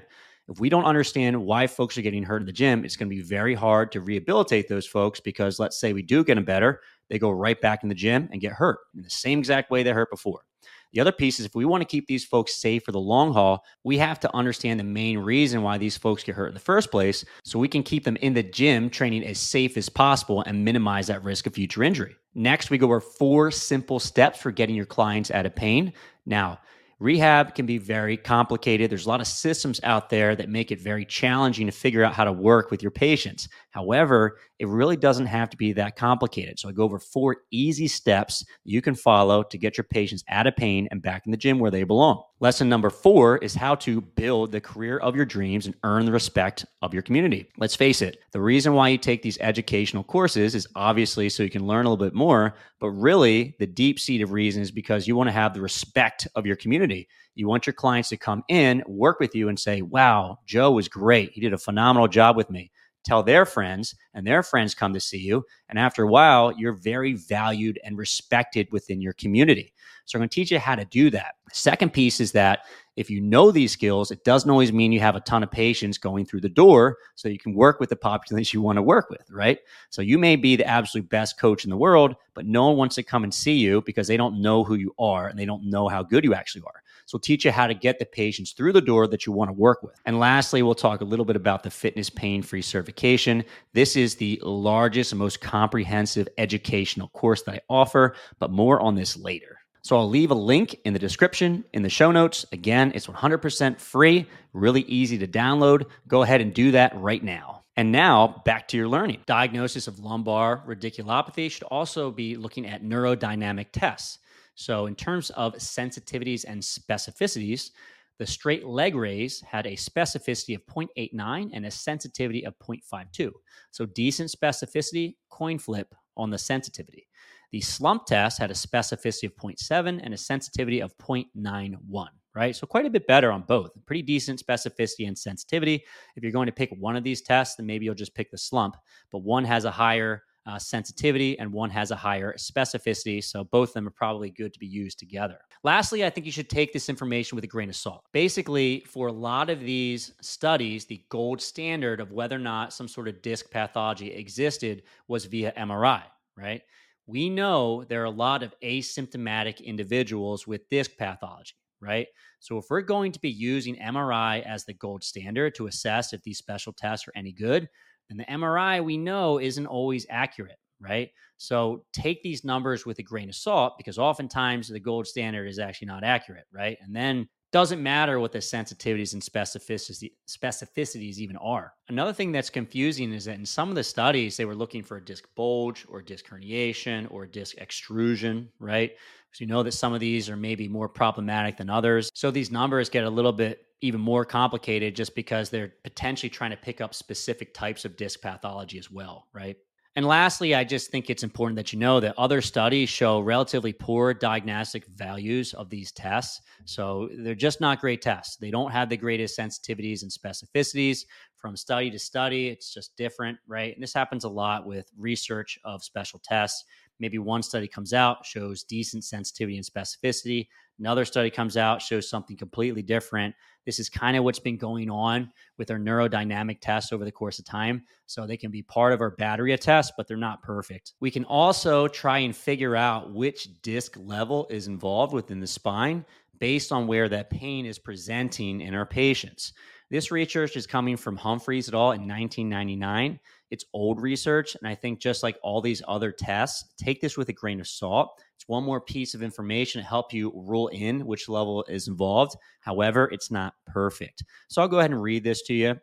If 0.52 0.60
we 0.60 0.68
don't 0.68 0.84
understand 0.84 1.42
why 1.42 1.66
folks 1.66 1.96
are 1.96 2.02
getting 2.02 2.22
hurt 2.22 2.42
in 2.42 2.46
the 2.46 2.52
gym, 2.52 2.84
it's 2.84 2.94
going 2.94 3.08
to 3.08 3.16
be 3.16 3.22
very 3.22 3.54
hard 3.54 3.90
to 3.92 4.02
rehabilitate 4.02 4.68
those 4.68 4.86
folks 4.86 5.18
because 5.18 5.58
let's 5.58 5.78
say 5.78 5.94
we 5.94 6.02
do 6.02 6.22
get 6.22 6.34
them 6.34 6.44
better, 6.44 6.82
they 7.08 7.18
go 7.18 7.30
right 7.30 7.58
back 7.58 7.82
in 7.82 7.88
the 7.88 7.94
gym 7.94 8.28
and 8.30 8.40
get 8.42 8.52
hurt 8.52 8.80
in 8.94 9.02
the 9.02 9.08
same 9.08 9.38
exact 9.38 9.70
way 9.70 9.82
they 9.82 9.92
hurt 9.92 10.10
before. 10.10 10.44
The 10.92 11.00
other 11.00 11.10
piece 11.10 11.40
is 11.40 11.46
if 11.46 11.54
we 11.54 11.64
want 11.64 11.80
to 11.80 11.86
keep 11.86 12.06
these 12.06 12.26
folks 12.26 12.54
safe 12.54 12.84
for 12.84 12.92
the 12.92 13.00
long 13.00 13.32
haul, 13.32 13.64
we 13.82 13.96
have 13.96 14.20
to 14.20 14.36
understand 14.36 14.78
the 14.78 14.84
main 14.84 15.18
reason 15.20 15.62
why 15.62 15.78
these 15.78 15.96
folks 15.96 16.22
get 16.22 16.34
hurt 16.34 16.48
in 16.48 16.54
the 16.54 16.60
first 16.60 16.90
place 16.90 17.24
so 17.44 17.58
we 17.58 17.66
can 17.66 17.82
keep 17.82 18.04
them 18.04 18.16
in 18.16 18.34
the 18.34 18.42
gym 18.42 18.90
training 18.90 19.24
as 19.24 19.38
safe 19.38 19.78
as 19.78 19.88
possible 19.88 20.42
and 20.42 20.62
minimize 20.62 21.06
that 21.06 21.24
risk 21.24 21.46
of 21.46 21.54
future 21.54 21.82
injury. 21.82 22.14
Next, 22.34 22.68
we 22.68 22.76
go 22.76 22.86
over 22.86 23.00
four 23.00 23.50
simple 23.50 23.98
steps 23.98 24.38
for 24.38 24.50
getting 24.50 24.74
your 24.74 24.84
clients 24.84 25.30
out 25.30 25.46
of 25.46 25.54
pain. 25.54 25.94
Now, 26.26 26.60
Rehab 27.02 27.54
can 27.56 27.66
be 27.66 27.78
very 27.78 28.16
complicated. 28.16 28.90
There's 28.90 29.06
a 29.06 29.08
lot 29.08 29.20
of 29.20 29.26
systems 29.26 29.80
out 29.82 30.08
there 30.08 30.36
that 30.36 30.48
make 30.48 30.70
it 30.70 30.80
very 30.80 31.04
challenging 31.04 31.66
to 31.66 31.72
figure 31.72 32.04
out 32.04 32.14
how 32.14 32.24
to 32.24 32.32
work 32.32 32.70
with 32.70 32.80
your 32.80 32.92
patients. 32.92 33.48
However, 33.72 34.38
it 34.58 34.68
really 34.68 34.96
doesn't 34.96 35.26
have 35.26 35.50
to 35.50 35.56
be 35.56 35.72
that 35.72 35.96
complicated. 35.96 36.58
So 36.58 36.68
I 36.68 36.72
go 36.72 36.84
over 36.84 36.98
four 36.98 37.38
easy 37.50 37.88
steps 37.88 38.44
you 38.64 38.80
can 38.82 38.94
follow 38.94 39.42
to 39.42 39.58
get 39.58 39.76
your 39.76 39.84
patients 39.84 40.22
out 40.28 40.46
of 40.46 40.54
pain 40.56 40.86
and 40.90 41.02
back 41.02 41.22
in 41.26 41.32
the 41.32 41.38
gym 41.38 41.58
where 41.58 41.70
they 41.70 41.82
belong. 41.82 42.22
Lesson 42.38 42.68
number 42.68 42.90
four 42.90 43.38
is 43.38 43.54
how 43.54 43.74
to 43.76 44.00
build 44.00 44.52
the 44.52 44.60
career 44.60 44.98
of 44.98 45.16
your 45.16 45.24
dreams 45.24 45.66
and 45.66 45.74
earn 45.84 46.04
the 46.04 46.12
respect 46.12 46.66
of 46.82 46.92
your 46.92 47.02
community. 47.02 47.46
Let's 47.56 47.74
face 47.74 48.02
it, 48.02 48.18
the 48.32 48.40
reason 48.40 48.74
why 48.74 48.88
you 48.88 48.98
take 48.98 49.22
these 49.22 49.38
educational 49.38 50.04
courses 50.04 50.54
is 50.54 50.68
obviously 50.76 51.28
so 51.30 51.42
you 51.42 51.50
can 51.50 51.66
learn 51.66 51.86
a 51.86 51.90
little 51.90 52.04
bit 52.04 52.14
more, 52.14 52.54
but 52.78 52.90
really 52.90 53.56
the 53.58 53.66
deep 53.66 53.98
seated 53.98 54.28
reason 54.28 54.60
is 54.60 54.70
because 54.70 55.08
you 55.08 55.16
want 55.16 55.28
to 55.28 55.32
have 55.32 55.54
the 55.54 55.60
respect 55.62 56.28
of 56.34 56.44
your 56.44 56.56
community. 56.56 57.08
You 57.34 57.48
want 57.48 57.66
your 57.66 57.72
clients 57.72 58.10
to 58.10 58.18
come 58.18 58.44
in, 58.48 58.82
work 58.86 59.18
with 59.18 59.34
you, 59.34 59.48
and 59.48 59.58
say, 59.58 59.80
Wow, 59.80 60.40
Joe 60.44 60.72
was 60.72 60.88
great. 60.88 61.32
He 61.32 61.40
did 61.40 61.54
a 61.54 61.58
phenomenal 61.58 62.06
job 62.06 62.36
with 62.36 62.50
me 62.50 62.70
tell 63.04 63.22
their 63.22 63.44
friends, 63.44 63.94
and 64.14 64.26
their 64.26 64.42
friends 64.42 64.74
come 64.74 64.92
to 64.92 65.00
see 65.00 65.18
you. 65.18 65.44
And 65.68 65.78
after 65.78 66.04
a 66.04 66.08
while, 66.08 66.52
you're 66.56 66.72
very 66.72 67.14
valued 67.14 67.78
and 67.84 67.96
respected 67.98 68.68
within 68.70 69.00
your 69.00 69.12
community. 69.14 69.72
So, 70.04 70.16
I'm 70.16 70.20
going 70.20 70.28
to 70.30 70.34
teach 70.34 70.50
you 70.50 70.58
how 70.58 70.74
to 70.74 70.84
do 70.86 71.10
that. 71.10 71.36
Second 71.52 71.92
piece 71.92 72.20
is 72.20 72.32
that 72.32 72.60
if 72.96 73.08
you 73.08 73.20
know 73.20 73.50
these 73.50 73.72
skills, 73.72 74.10
it 74.10 74.24
doesn't 74.24 74.50
always 74.50 74.72
mean 74.72 74.92
you 74.92 75.00
have 75.00 75.16
a 75.16 75.20
ton 75.20 75.42
of 75.42 75.50
patients 75.50 75.96
going 75.96 76.26
through 76.26 76.40
the 76.40 76.48
door 76.48 76.98
so 77.14 77.28
you 77.28 77.38
can 77.38 77.54
work 77.54 77.80
with 77.80 77.88
the 77.88 77.96
population 77.96 78.58
you 78.58 78.62
want 78.62 78.76
to 78.76 78.82
work 78.82 79.08
with, 79.10 79.30
right? 79.30 79.58
So, 79.90 80.02
you 80.02 80.18
may 80.18 80.36
be 80.36 80.56
the 80.56 80.66
absolute 80.66 81.08
best 81.08 81.38
coach 81.38 81.64
in 81.64 81.70
the 81.70 81.76
world, 81.76 82.16
but 82.34 82.46
no 82.46 82.68
one 82.68 82.76
wants 82.76 82.96
to 82.96 83.02
come 83.02 83.24
and 83.24 83.32
see 83.32 83.54
you 83.54 83.82
because 83.82 84.08
they 84.08 84.16
don't 84.16 84.42
know 84.42 84.64
who 84.64 84.74
you 84.74 84.94
are 84.98 85.28
and 85.28 85.38
they 85.38 85.46
don't 85.46 85.64
know 85.64 85.88
how 85.88 86.02
good 86.02 86.24
you 86.24 86.34
actually 86.34 86.62
are. 86.66 86.82
So 87.06 87.16
we'll 87.16 87.20
teach 87.20 87.44
you 87.44 87.50
how 87.50 87.66
to 87.66 87.74
get 87.74 87.98
the 87.98 88.06
patients 88.06 88.52
through 88.52 88.72
the 88.72 88.80
door 88.80 89.06
that 89.08 89.26
you 89.26 89.32
want 89.32 89.48
to 89.48 89.54
work 89.54 89.82
with. 89.82 90.00
And 90.04 90.18
lastly, 90.18 90.62
we'll 90.62 90.74
talk 90.74 91.00
a 91.00 91.04
little 91.04 91.24
bit 91.24 91.36
about 91.36 91.62
the 91.62 91.70
fitness 91.70 92.10
pain 92.10 92.42
free 92.42 92.62
certification. 92.62 93.44
This 93.72 93.96
is 93.96 94.16
the 94.16 94.40
largest 94.42 95.12
and 95.12 95.18
most 95.18 95.40
comprehensive 95.40 96.28
educational 96.38 97.08
course 97.08 97.42
that 97.42 97.54
I 97.56 97.60
offer, 97.68 98.14
but 98.38 98.50
more 98.50 98.80
on 98.80 98.94
this 98.94 99.16
later. 99.16 99.58
So 99.84 99.96
I'll 99.96 100.08
leave 100.08 100.30
a 100.30 100.34
link 100.34 100.76
in 100.84 100.92
the 100.92 100.98
description 101.00 101.64
in 101.72 101.82
the 101.82 101.88
show 101.88 102.12
notes. 102.12 102.46
Again, 102.52 102.92
it's 102.94 103.08
100% 103.08 103.80
free, 103.80 104.28
really 104.52 104.82
easy 104.82 105.18
to 105.18 105.26
download. 105.26 105.86
Go 106.06 106.22
ahead 106.22 106.40
and 106.40 106.54
do 106.54 106.70
that 106.70 106.96
right 106.96 107.22
now. 107.22 107.64
And 107.76 107.90
now 107.90 108.42
back 108.44 108.68
to 108.68 108.76
your 108.76 108.86
learning. 108.86 109.22
Diagnosis 109.26 109.88
of 109.88 109.98
lumbar 109.98 110.62
radiculopathy 110.68 111.50
should 111.50 111.64
also 111.64 112.12
be 112.12 112.36
looking 112.36 112.66
at 112.66 112.84
neurodynamic 112.84 113.68
tests. 113.72 114.18
So, 114.54 114.86
in 114.86 114.94
terms 114.94 115.30
of 115.30 115.54
sensitivities 115.54 116.44
and 116.46 116.60
specificities, 116.60 117.70
the 118.18 118.26
straight 118.26 118.66
leg 118.66 118.94
raise 118.94 119.40
had 119.40 119.66
a 119.66 119.72
specificity 119.72 120.54
of 120.54 120.64
0.89 120.66 121.50
and 121.52 121.66
a 121.66 121.70
sensitivity 121.70 122.44
of 122.44 122.54
0.52. 122.58 123.32
So, 123.70 123.86
decent 123.86 124.30
specificity, 124.30 125.16
coin 125.30 125.58
flip 125.58 125.94
on 126.16 126.30
the 126.30 126.38
sensitivity. 126.38 127.08
The 127.50 127.60
slump 127.60 128.06
test 128.06 128.38
had 128.38 128.50
a 128.50 128.54
specificity 128.54 129.24
of 129.24 129.36
0.7 129.36 130.00
and 130.02 130.14
a 130.14 130.18
sensitivity 130.18 130.80
of 130.80 130.96
0.91, 130.98 132.06
right? 132.34 132.54
So, 132.54 132.66
quite 132.66 132.86
a 132.86 132.90
bit 132.90 133.06
better 133.06 133.32
on 133.32 133.42
both. 133.42 133.70
Pretty 133.86 134.02
decent 134.02 134.42
specificity 134.44 135.08
and 135.08 135.18
sensitivity. 135.18 135.82
If 136.14 136.22
you're 136.22 136.32
going 136.32 136.46
to 136.46 136.52
pick 136.52 136.70
one 136.78 136.96
of 136.96 137.04
these 137.04 137.22
tests, 137.22 137.56
then 137.56 137.66
maybe 137.66 137.86
you'll 137.86 137.94
just 137.94 138.14
pick 138.14 138.30
the 138.30 138.38
slump, 138.38 138.76
but 139.10 139.22
one 139.22 139.44
has 139.44 139.64
a 139.64 139.70
higher 139.70 140.22
uh, 140.46 140.58
sensitivity 140.58 141.38
and 141.38 141.52
one 141.52 141.70
has 141.70 141.90
a 141.90 141.96
higher 141.96 142.34
specificity. 142.36 143.22
So 143.22 143.44
both 143.44 143.70
of 143.70 143.74
them 143.74 143.86
are 143.86 143.92
probably 143.92 144.30
good 144.30 144.52
to 144.52 144.58
be 144.58 144.66
used 144.66 144.98
together. 144.98 145.38
Lastly, 145.62 146.04
I 146.04 146.10
think 146.10 146.26
you 146.26 146.32
should 146.32 146.50
take 146.50 146.72
this 146.72 146.88
information 146.88 147.36
with 147.36 147.44
a 147.44 147.48
grain 147.48 147.68
of 147.68 147.76
salt. 147.76 148.04
Basically, 148.12 148.80
for 148.80 149.06
a 149.06 149.12
lot 149.12 149.50
of 149.50 149.60
these 149.60 150.12
studies, 150.20 150.84
the 150.84 151.04
gold 151.08 151.40
standard 151.40 152.00
of 152.00 152.12
whether 152.12 152.36
or 152.36 152.40
not 152.40 152.72
some 152.72 152.88
sort 152.88 153.08
of 153.08 153.22
disc 153.22 153.50
pathology 153.50 154.12
existed 154.12 154.82
was 155.06 155.26
via 155.26 155.52
MRI, 155.52 156.02
right? 156.36 156.62
We 157.06 157.30
know 157.30 157.84
there 157.84 158.02
are 158.02 158.06
a 158.06 158.10
lot 158.10 158.42
of 158.42 158.54
asymptomatic 158.62 159.64
individuals 159.64 160.46
with 160.46 160.68
disc 160.68 160.92
pathology, 160.96 161.54
right? 161.80 162.06
So 162.40 162.58
if 162.58 162.66
we're 162.70 162.80
going 162.80 163.12
to 163.12 163.20
be 163.20 163.30
using 163.30 163.76
MRI 163.76 164.42
as 164.44 164.64
the 164.64 164.74
gold 164.74 165.04
standard 165.04 165.54
to 165.56 165.66
assess 165.66 166.12
if 166.12 166.22
these 166.22 166.38
special 166.38 166.72
tests 166.72 167.06
are 167.06 167.12
any 167.14 167.32
good, 167.32 167.68
and 168.10 168.18
the 168.18 168.24
MRI 168.24 168.84
we 168.84 168.96
know 168.96 169.38
isn't 169.38 169.66
always 169.66 170.06
accurate, 170.10 170.58
right? 170.80 171.10
So 171.36 171.84
take 171.92 172.22
these 172.22 172.44
numbers 172.44 172.86
with 172.86 172.98
a 172.98 173.02
grain 173.02 173.28
of 173.28 173.34
salt 173.34 173.74
because 173.78 173.98
oftentimes 173.98 174.68
the 174.68 174.80
gold 174.80 175.06
standard 175.06 175.48
is 175.48 175.58
actually 175.58 175.88
not 175.88 176.04
accurate, 176.04 176.46
right? 176.52 176.78
And 176.80 176.94
then 176.94 177.28
doesn't 177.52 177.82
matter 177.82 178.18
what 178.18 178.32
the 178.32 178.38
sensitivities 178.38 179.12
and 179.12 179.22
specificities 179.22 181.18
even 181.18 181.36
are. 181.36 181.74
Another 181.88 182.12
thing 182.12 182.32
that's 182.32 182.50
confusing 182.50 183.12
is 183.12 183.26
that 183.26 183.38
in 183.38 183.46
some 183.46 183.68
of 183.68 183.74
the 183.74 183.84
studies, 183.84 184.36
they 184.36 184.46
were 184.46 184.54
looking 184.54 184.82
for 184.82 184.96
a 184.96 185.04
disc 185.04 185.28
bulge 185.36 185.84
or 185.88 186.00
disc 186.02 186.26
herniation 186.26 187.06
or 187.10 187.26
disc 187.26 187.56
extrusion, 187.58 188.48
right? 188.58 188.92
So 189.32 189.42
you 189.42 189.46
know 189.46 189.62
that 189.62 189.72
some 189.72 189.92
of 189.92 190.00
these 190.00 190.28
are 190.28 190.36
maybe 190.36 190.66
more 190.68 190.88
problematic 190.88 191.56
than 191.58 191.70
others. 191.70 192.10
So 192.14 192.30
these 192.30 192.50
numbers 192.50 192.88
get 192.88 193.04
a 193.04 193.10
little 193.10 193.32
bit 193.32 193.66
even 193.82 194.00
more 194.00 194.24
complicated 194.24 194.96
just 194.96 195.14
because 195.14 195.50
they're 195.50 195.74
potentially 195.84 196.30
trying 196.30 196.52
to 196.52 196.56
pick 196.56 196.80
up 196.80 196.94
specific 196.94 197.52
types 197.52 197.84
of 197.84 197.96
disc 197.96 198.20
pathology 198.20 198.78
as 198.78 198.90
well, 198.90 199.26
right? 199.32 199.56
And 199.94 200.06
lastly, 200.06 200.54
I 200.54 200.64
just 200.64 200.90
think 200.90 201.10
it's 201.10 201.22
important 201.22 201.56
that 201.56 201.72
you 201.74 201.78
know 201.78 202.00
that 202.00 202.18
other 202.18 202.40
studies 202.40 202.88
show 202.88 203.20
relatively 203.20 203.74
poor 203.74 204.14
diagnostic 204.14 204.86
values 204.86 205.52
of 205.52 205.68
these 205.68 205.92
tests. 205.92 206.40
So 206.64 207.10
they're 207.18 207.34
just 207.34 207.60
not 207.60 207.80
great 207.80 208.00
tests. 208.00 208.36
They 208.36 208.50
don't 208.50 208.70
have 208.70 208.88
the 208.88 208.96
greatest 208.96 209.38
sensitivities 209.38 210.00
and 210.02 210.10
specificities 210.10 211.00
from 211.36 211.56
study 211.56 211.90
to 211.90 211.98
study. 211.98 212.48
It's 212.48 212.72
just 212.72 212.96
different, 212.96 213.36
right? 213.46 213.74
And 213.74 213.82
this 213.82 213.92
happens 213.92 214.24
a 214.24 214.30
lot 214.30 214.64
with 214.64 214.90
research 214.96 215.58
of 215.62 215.84
special 215.84 216.20
tests. 216.24 216.64
Maybe 216.98 217.18
one 217.18 217.42
study 217.42 217.68
comes 217.68 217.92
out, 217.92 218.24
shows 218.24 218.62
decent 218.62 219.04
sensitivity 219.04 219.58
and 219.58 219.66
specificity. 219.66 220.46
Another 220.78 221.04
study 221.04 221.30
comes 221.30 221.56
out, 221.56 221.82
shows 221.82 222.08
something 222.08 222.36
completely 222.36 222.82
different. 222.82 223.34
This 223.64 223.78
is 223.78 223.88
kind 223.88 224.16
of 224.16 224.24
what's 224.24 224.40
been 224.40 224.56
going 224.56 224.90
on 224.90 225.30
with 225.58 225.70
our 225.70 225.78
neurodynamic 225.78 226.58
tests 226.60 226.92
over 226.92 227.04
the 227.04 227.12
course 227.12 227.38
of 227.38 227.44
time. 227.44 227.84
So 228.06 228.26
they 228.26 228.36
can 228.36 228.50
be 228.50 228.62
part 228.62 228.92
of 228.92 229.00
our 229.00 229.10
battery 229.10 229.52
of 229.52 229.60
tests, 229.60 229.92
but 229.96 230.08
they're 230.08 230.16
not 230.16 230.42
perfect. 230.42 230.94
We 231.00 231.10
can 231.10 231.24
also 231.24 231.86
try 231.88 232.18
and 232.18 232.34
figure 232.34 232.74
out 232.74 233.12
which 233.12 233.62
disc 233.62 233.96
level 233.98 234.46
is 234.50 234.66
involved 234.66 235.12
within 235.12 235.40
the 235.40 235.46
spine 235.46 236.04
based 236.40 236.72
on 236.72 236.88
where 236.88 237.08
that 237.08 237.30
pain 237.30 237.66
is 237.66 237.78
presenting 237.78 238.60
in 238.60 238.74
our 238.74 238.86
patients. 238.86 239.52
This 239.92 240.10
research 240.10 240.56
is 240.56 240.66
coming 240.66 240.96
from 240.96 241.18
Humphreys 241.18 241.68
et 241.68 241.74
al. 241.74 241.90
in 241.90 242.08
1999. 242.08 243.20
It's 243.50 243.66
old 243.74 244.00
research. 244.00 244.56
And 244.56 244.66
I 244.66 244.74
think 244.74 245.00
just 245.00 245.22
like 245.22 245.36
all 245.42 245.60
these 245.60 245.82
other 245.86 246.10
tests, 246.10 246.64
take 246.78 247.02
this 247.02 247.18
with 247.18 247.28
a 247.28 247.34
grain 247.34 247.60
of 247.60 247.68
salt. 247.68 248.18
It's 248.34 248.48
one 248.48 248.64
more 248.64 248.80
piece 248.80 249.12
of 249.12 249.22
information 249.22 249.82
to 249.82 249.86
help 249.86 250.14
you 250.14 250.32
rule 250.34 250.68
in 250.68 251.04
which 251.04 251.28
level 251.28 251.62
is 251.68 251.88
involved. 251.88 252.38
However, 252.60 253.10
it's 253.12 253.30
not 253.30 253.52
perfect. 253.66 254.24
So 254.48 254.62
I'll 254.62 254.68
go 254.68 254.78
ahead 254.78 254.92
and 254.92 255.02
read 255.02 255.24
this 255.24 255.42
to 255.42 255.52
you. 255.52 255.78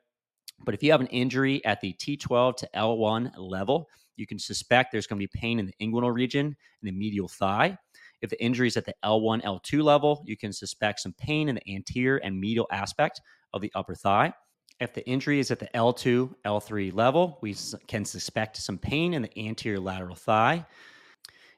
But 0.65 0.73
if 0.73 0.81
you 0.81 0.89
have 0.89 1.01
an 1.01 1.07
injury 1.07 1.63
at 1.63 1.79
the 1.79 1.93
T12 1.93 2.57
to 2.57 2.69
L1 2.75 3.33
level, 3.37 3.89
you 4.15 4.25
can 4.25 4.39
suspect 4.39 4.91
there's 4.91 5.05
going 5.05 5.21
to 5.21 5.27
be 5.27 5.39
pain 5.39 5.59
in 5.59 5.67
the 5.67 5.75
inguinal 5.79 6.11
region 6.11 6.47
and 6.47 6.55
the 6.81 6.91
medial 6.91 7.27
thigh. 7.27 7.77
If 8.23 8.31
the 8.31 8.43
injury 8.43 8.69
is 8.69 8.75
at 8.75 8.85
the 8.85 8.95
L1, 9.05 9.43
L2 9.43 9.83
level, 9.83 10.23
you 10.25 10.35
can 10.35 10.51
suspect 10.51 11.01
some 11.01 11.13
pain 11.13 11.47
in 11.47 11.55
the 11.55 11.75
anterior 11.75 12.17
and 12.17 12.39
medial 12.39 12.65
aspect 12.71 13.21
of 13.53 13.61
the 13.61 13.71
upper 13.75 13.95
thigh. 13.95 14.33
If 14.79 14.93
the 14.93 15.05
injury 15.07 15.39
is 15.39 15.51
at 15.51 15.59
the 15.59 15.69
L2, 15.75 16.33
L3 16.45 16.93
level, 16.93 17.37
we 17.41 17.55
can 17.87 18.05
suspect 18.05 18.57
some 18.57 18.77
pain 18.77 19.13
in 19.13 19.21
the 19.21 19.39
anterior 19.39 19.79
lateral 19.79 20.15
thigh. 20.15 20.65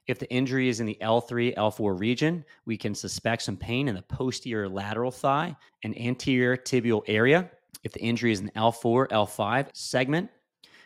If 0.07 0.17
the 0.17 0.31
injury 0.31 0.67
is 0.67 0.79
in 0.79 0.87
the 0.87 0.97
L3, 1.01 1.55
L4 1.55 1.99
region, 1.99 2.43
we 2.65 2.75
can 2.75 2.95
suspect 2.95 3.43
some 3.43 3.55
pain 3.55 3.87
in 3.87 3.95
the 3.95 4.01
posterior 4.01 4.67
lateral 4.67 5.11
thigh 5.11 5.55
and 5.83 5.95
anterior 5.99 6.57
tibial 6.57 7.03
area. 7.07 7.51
If 7.83 7.93
the 7.93 8.01
injury 8.01 8.31
is 8.31 8.39
in 8.39 8.49
L4, 8.55 9.09
L5 9.09 9.69
segment, 9.73 10.29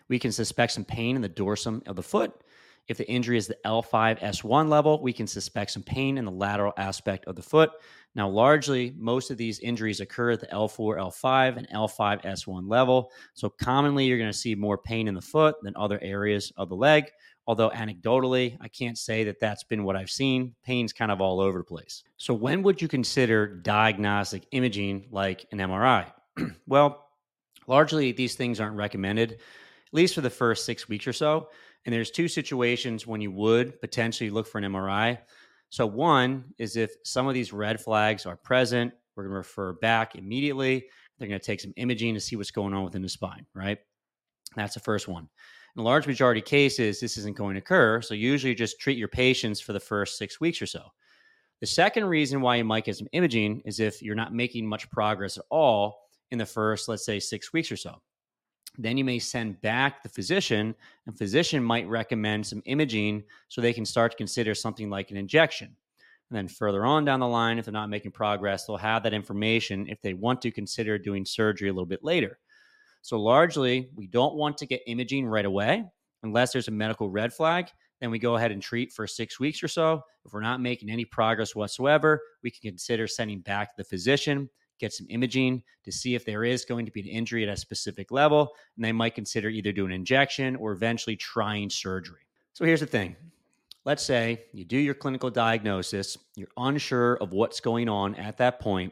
we 0.09 0.19
can 0.19 0.31
suspect 0.31 0.73
some 0.73 0.85
pain 0.85 1.15
in 1.15 1.21
the 1.21 1.29
dorsum 1.29 1.87
of 1.87 1.95
the 1.95 2.03
foot. 2.03 2.43
If 2.87 2.97
the 2.97 3.09
injury 3.09 3.37
is 3.37 3.47
the 3.47 3.57
L5, 3.65 4.19
S1 4.19 4.69
level, 4.69 5.01
we 5.01 5.11
can 5.11 5.25
suspect 5.25 5.71
some 5.71 5.83
pain 5.83 6.17
in 6.17 6.25
the 6.25 6.31
lateral 6.31 6.73
aspect 6.77 7.25
of 7.25 7.35
the 7.35 7.41
foot. 7.41 7.71
Now, 8.13 8.29
largely, 8.29 8.93
most 8.97 9.31
of 9.31 9.37
these 9.37 9.59
injuries 9.59 9.99
occur 9.99 10.31
at 10.31 10.39
the 10.39 10.47
L4, 10.47 10.97
L5, 10.99 11.57
and 11.57 11.69
L5, 11.69 12.23
S1 12.23 12.69
level. 12.69 13.11
So, 13.33 13.49
commonly, 13.49 14.05
you're 14.05 14.19
going 14.19 14.31
to 14.31 14.37
see 14.37 14.55
more 14.55 14.77
pain 14.77 15.07
in 15.07 15.15
the 15.15 15.21
foot 15.21 15.55
than 15.63 15.75
other 15.75 15.99
areas 16.01 16.53
of 16.57 16.69
the 16.69 16.75
leg. 16.75 17.11
Although, 17.47 17.71
anecdotally, 17.71 18.57
I 18.61 18.67
can't 18.69 18.97
say 18.97 19.23
that 19.25 19.39
that's 19.39 19.63
been 19.63 19.83
what 19.83 19.95
I've 19.95 20.09
seen. 20.09 20.55
Pain's 20.63 20.93
kind 20.93 21.11
of 21.11 21.21
all 21.21 21.39
over 21.41 21.59
the 21.59 21.65
place. 21.65 22.03
So, 22.17 22.33
when 22.33 22.63
would 22.63 22.81
you 22.81 22.87
consider 22.87 23.47
diagnostic 23.47 24.47
imaging 24.51 25.07
like 25.11 25.45
an 25.51 25.57
MRI? 25.57 26.09
well, 26.67 27.09
largely, 27.67 28.11
these 28.11 28.35
things 28.35 28.59
aren't 28.59 28.77
recommended, 28.77 29.33
at 29.33 29.93
least 29.93 30.15
for 30.15 30.21
the 30.21 30.29
first 30.29 30.65
six 30.65 30.87
weeks 30.87 31.07
or 31.07 31.13
so. 31.13 31.49
And 31.85 31.93
there's 31.93 32.11
two 32.11 32.27
situations 32.27 33.05
when 33.05 33.21
you 33.21 33.31
would 33.31 33.79
potentially 33.79 34.29
look 34.29 34.47
for 34.47 34.57
an 34.57 34.63
MRI. 34.63 35.19
So, 35.69 35.85
one 35.85 36.45
is 36.57 36.77
if 36.77 36.95
some 37.03 37.27
of 37.27 37.33
these 37.33 37.53
red 37.53 37.79
flags 37.79 38.25
are 38.25 38.37
present, 38.37 38.93
we're 39.15 39.23
going 39.23 39.33
to 39.33 39.37
refer 39.37 39.73
back 39.73 40.15
immediately. 40.15 40.85
They're 41.17 41.27
going 41.27 41.39
to 41.39 41.45
take 41.45 41.61
some 41.61 41.73
imaging 41.77 42.13
to 42.15 42.19
see 42.19 42.35
what's 42.35 42.51
going 42.51 42.73
on 42.73 42.83
within 42.83 43.01
the 43.01 43.09
spine, 43.09 43.45
right? 43.53 43.77
That's 44.55 44.73
the 44.73 44.79
first 44.79 45.07
one. 45.07 45.27
In 45.75 45.81
a 45.81 45.83
large 45.83 46.07
majority 46.07 46.41
of 46.41 46.45
cases, 46.45 46.99
this 46.99 47.17
isn't 47.17 47.37
going 47.37 47.55
to 47.55 47.59
occur. 47.59 48.01
So, 48.01 48.13
usually 48.13 48.55
just 48.55 48.79
treat 48.79 48.97
your 48.97 49.07
patients 49.07 49.59
for 49.59 49.73
the 49.73 49.79
first 49.79 50.17
six 50.17 50.39
weeks 50.39 50.61
or 50.61 50.65
so. 50.65 50.91
The 51.61 51.67
second 51.67 52.05
reason 52.05 52.41
why 52.41 52.57
you 52.57 52.65
might 52.65 52.85
get 52.85 52.97
some 52.97 53.07
imaging 53.11 53.61
is 53.65 53.79
if 53.79 54.01
you're 54.01 54.15
not 54.15 54.33
making 54.33 54.67
much 54.67 54.89
progress 54.91 55.37
at 55.37 55.45
all 55.49 56.09
in 56.31 56.37
the 56.37 56.45
first, 56.45 56.87
let's 56.87 57.05
say, 57.05 57.19
six 57.19 57.53
weeks 57.53 57.71
or 57.71 57.77
so. 57.77 58.01
Then 58.77 58.97
you 58.97 59.05
may 59.05 59.19
send 59.19 59.61
back 59.61 60.03
the 60.03 60.09
physician, 60.09 60.75
and 61.05 61.17
physician 61.17 61.63
might 61.63 61.87
recommend 61.87 62.45
some 62.45 62.61
imaging 62.65 63.23
so 63.47 63.61
they 63.61 63.73
can 63.73 63.85
start 63.85 64.11
to 64.11 64.17
consider 64.17 64.53
something 64.53 64.89
like 64.89 65.11
an 65.11 65.17
injection. 65.17 65.75
And 66.29 66.37
then 66.37 66.47
further 66.47 66.85
on 66.85 67.05
down 67.05 67.19
the 67.19 67.27
line, 67.27 67.59
if 67.59 67.65
they're 67.65 67.71
not 67.71 67.89
making 67.89 68.11
progress, 68.11 68.65
they'll 68.65 68.77
have 68.77 69.03
that 69.03 69.13
information 69.13 69.87
if 69.87 70.01
they 70.01 70.13
want 70.13 70.41
to 70.41 70.51
consider 70.51 70.97
doing 70.97 71.25
surgery 71.25 71.69
a 71.69 71.73
little 71.73 71.85
bit 71.85 72.03
later. 72.03 72.39
So, 73.01 73.19
largely, 73.19 73.89
we 73.95 74.07
don't 74.07 74.35
want 74.35 74.57
to 74.57 74.65
get 74.65 74.81
imaging 74.87 75.27
right 75.27 75.45
away 75.45 75.85
unless 76.23 76.51
there's 76.51 76.67
a 76.67 76.71
medical 76.71 77.09
red 77.09 77.31
flag. 77.31 77.67
Then 78.01 78.09
we 78.09 78.17
go 78.17 78.35
ahead 78.35 78.51
and 78.51 78.61
treat 78.61 78.91
for 78.91 79.05
six 79.05 79.39
weeks 79.39 79.63
or 79.63 79.67
so. 79.67 80.01
If 80.25 80.33
we're 80.33 80.41
not 80.41 80.59
making 80.59 80.89
any 80.89 81.05
progress 81.05 81.55
whatsoever, 81.55 82.19
we 82.43 82.49
can 82.49 82.71
consider 82.71 83.07
sending 83.07 83.41
back 83.41 83.77
the 83.77 83.83
physician 83.83 84.49
get 84.79 84.93
some 84.93 85.07
imaging 85.09 85.63
to 85.83 85.91
see 85.91 86.15
if 86.15 86.25
there 86.25 86.43
is 86.43 86.65
going 86.65 86.85
to 86.85 86.91
be 86.91 87.01
an 87.01 87.07
injury 87.07 87.43
at 87.43 87.49
a 87.49 87.57
specific 87.57 88.11
level. 88.11 88.53
And 88.75 88.85
they 88.85 88.91
might 88.91 89.15
consider 89.15 89.49
either 89.49 89.71
doing 89.71 89.91
an 89.91 89.95
injection 89.95 90.55
or 90.55 90.71
eventually 90.71 91.15
trying 91.15 91.69
surgery. 91.69 92.21
So 92.53 92.65
here's 92.65 92.79
the 92.79 92.85
thing 92.85 93.15
let's 93.85 94.03
say 94.03 94.45
you 94.51 94.65
do 94.65 94.77
your 94.77 94.95
clinical 94.95 95.29
diagnosis, 95.29 96.17
you're 96.35 96.47
unsure 96.57 97.15
of 97.15 97.33
what's 97.33 97.59
going 97.59 97.87
on 97.87 98.15
at 98.15 98.37
that 98.37 98.59
point. 98.59 98.91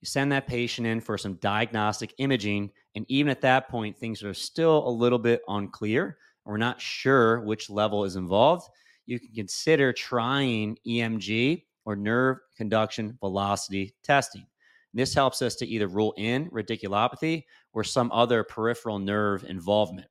You 0.00 0.06
send 0.06 0.32
that 0.32 0.48
patient 0.48 0.86
in 0.86 1.00
for 1.00 1.16
some 1.16 1.34
diagnostic 1.34 2.12
imaging. 2.18 2.72
And 2.96 3.06
even 3.08 3.30
at 3.30 3.40
that 3.42 3.68
point, 3.68 3.96
things 3.96 4.22
are 4.24 4.34
still 4.34 4.86
a 4.86 4.90
little 4.90 5.18
bit 5.18 5.42
unclear. 5.46 6.18
We're 6.44 6.56
not 6.56 6.80
sure 6.80 7.40
which 7.40 7.70
level 7.70 8.04
is 8.04 8.16
involved. 8.16 8.68
You 9.06 9.20
can 9.20 9.30
consider 9.34 9.92
trying 9.92 10.76
EMG 10.86 11.62
or 11.84 11.96
nerve 11.96 12.38
conduction 12.56 13.16
velocity 13.20 13.94
testing. 14.02 14.46
This 14.94 15.14
helps 15.14 15.42
us 15.42 15.54
to 15.56 15.66
either 15.66 15.88
rule 15.88 16.14
in 16.16 16.50
radiculopathy 16.50 17.44
or 17.72 17.84
some 17.84 18.10
other 18.12 18.44
peripheral 18.44 18.98
nerve 18.98 19.44
involvement. 19.44 20.08